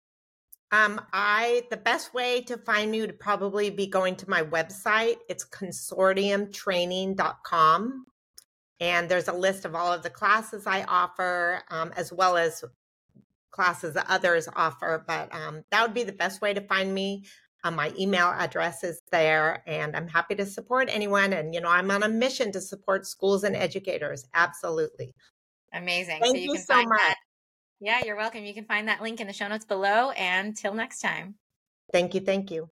Um, 0.70 1.00
I 1.12 1.64
the 1.68 1.78
best 1.78 2.14
way 2.14 2.42
to 2.42 2.58
find 2.58 2.92
me 2.92 3.00
would 3.00 3.18
probably 3.18 3.70
be 3.70 3.88
going 3.88 4.14
to 4.16 4.30
my 4.30 4.44
website. 4.44 5.16
It's 5.28 5.44
consortiumtraining.com. 5.44 8.06
And 8.80 9.08
there's 9.08 9.28
a 9.28 9.32
list 9.32 9.64
of 9.64 9.74
all 9.74 9.92
of 9.92 10.02
the 10.02 10.10
classes 10.10 10.66
I 10.66 10.84
offer, 10.84 11.62
um, 11.70 11.92
as 11.96 12.12
well 12.12 12.36
as 12.36 12.62
classes 13.50 13.94
that 13.94 14.06
others 14.08 14.48
offer. 14.54 15.04
But 15.06 15.34
um, 15.34 15.64
that 15.70 15.82
would 15.82 15.94
be 15.94 16.04
the 16.04 16.12
best 16.12 16.40
way 16.40 16.54
to 16.54 16.60
find 16.60 16.94
me. 16.94 17.24
Uh, 17.64 17.72
my 17.72 17.92
email 17.98 18.28
address 18.28 18.84
is 18.84 19.02
there, 19.10 19.64
and 19.66 19.96
I'm 19.96 20.06
happy 20.06 20.36
to 20.36 20.46
support 20.46 20.88
anyone. 20.92 21.32
And, 21.32 21.52
you 21.52 21.60
know, 21.60 21.68
I'm 21.68 21.90
on 21.90 22.04
a 22.04 22.08
mission 22.08 22.52
to 22.52 22.60
support 22.60 23.04
schools 23.04 23.42
and 23.42 23.56
educators. 23.56 24.24
Absolutely. 24.32 25.12
Amazing. 25.72 26.20
Thank 26.20 26.36
so 26.36 26.42
you, 26.42 26.52
you 26.52 26.58
so 26.58 26.76
much. 26.76 26.86
That. 26.88 27.16
Yeah, 27.80 28.04
you're 28.04 28.16
welcome. 28.16 28.44
You 28.44 28.54
can 28.54 28.64
find 28.64 28.86
that 28.86 29.02
link 29.02 29.20
in 29.20 29.26
the 29.26 29.32
show 29.32 29.48
notes 29.48 29.64
below. 29.64 30.10
And 30.12 30.56
till 30.56 30.74
next 30.74 31.00
time. 31.00 31.34
Thank 31.92 32.14
you. 32.14 32.20
Thank 32.20 32.52
you. 32.52 32.70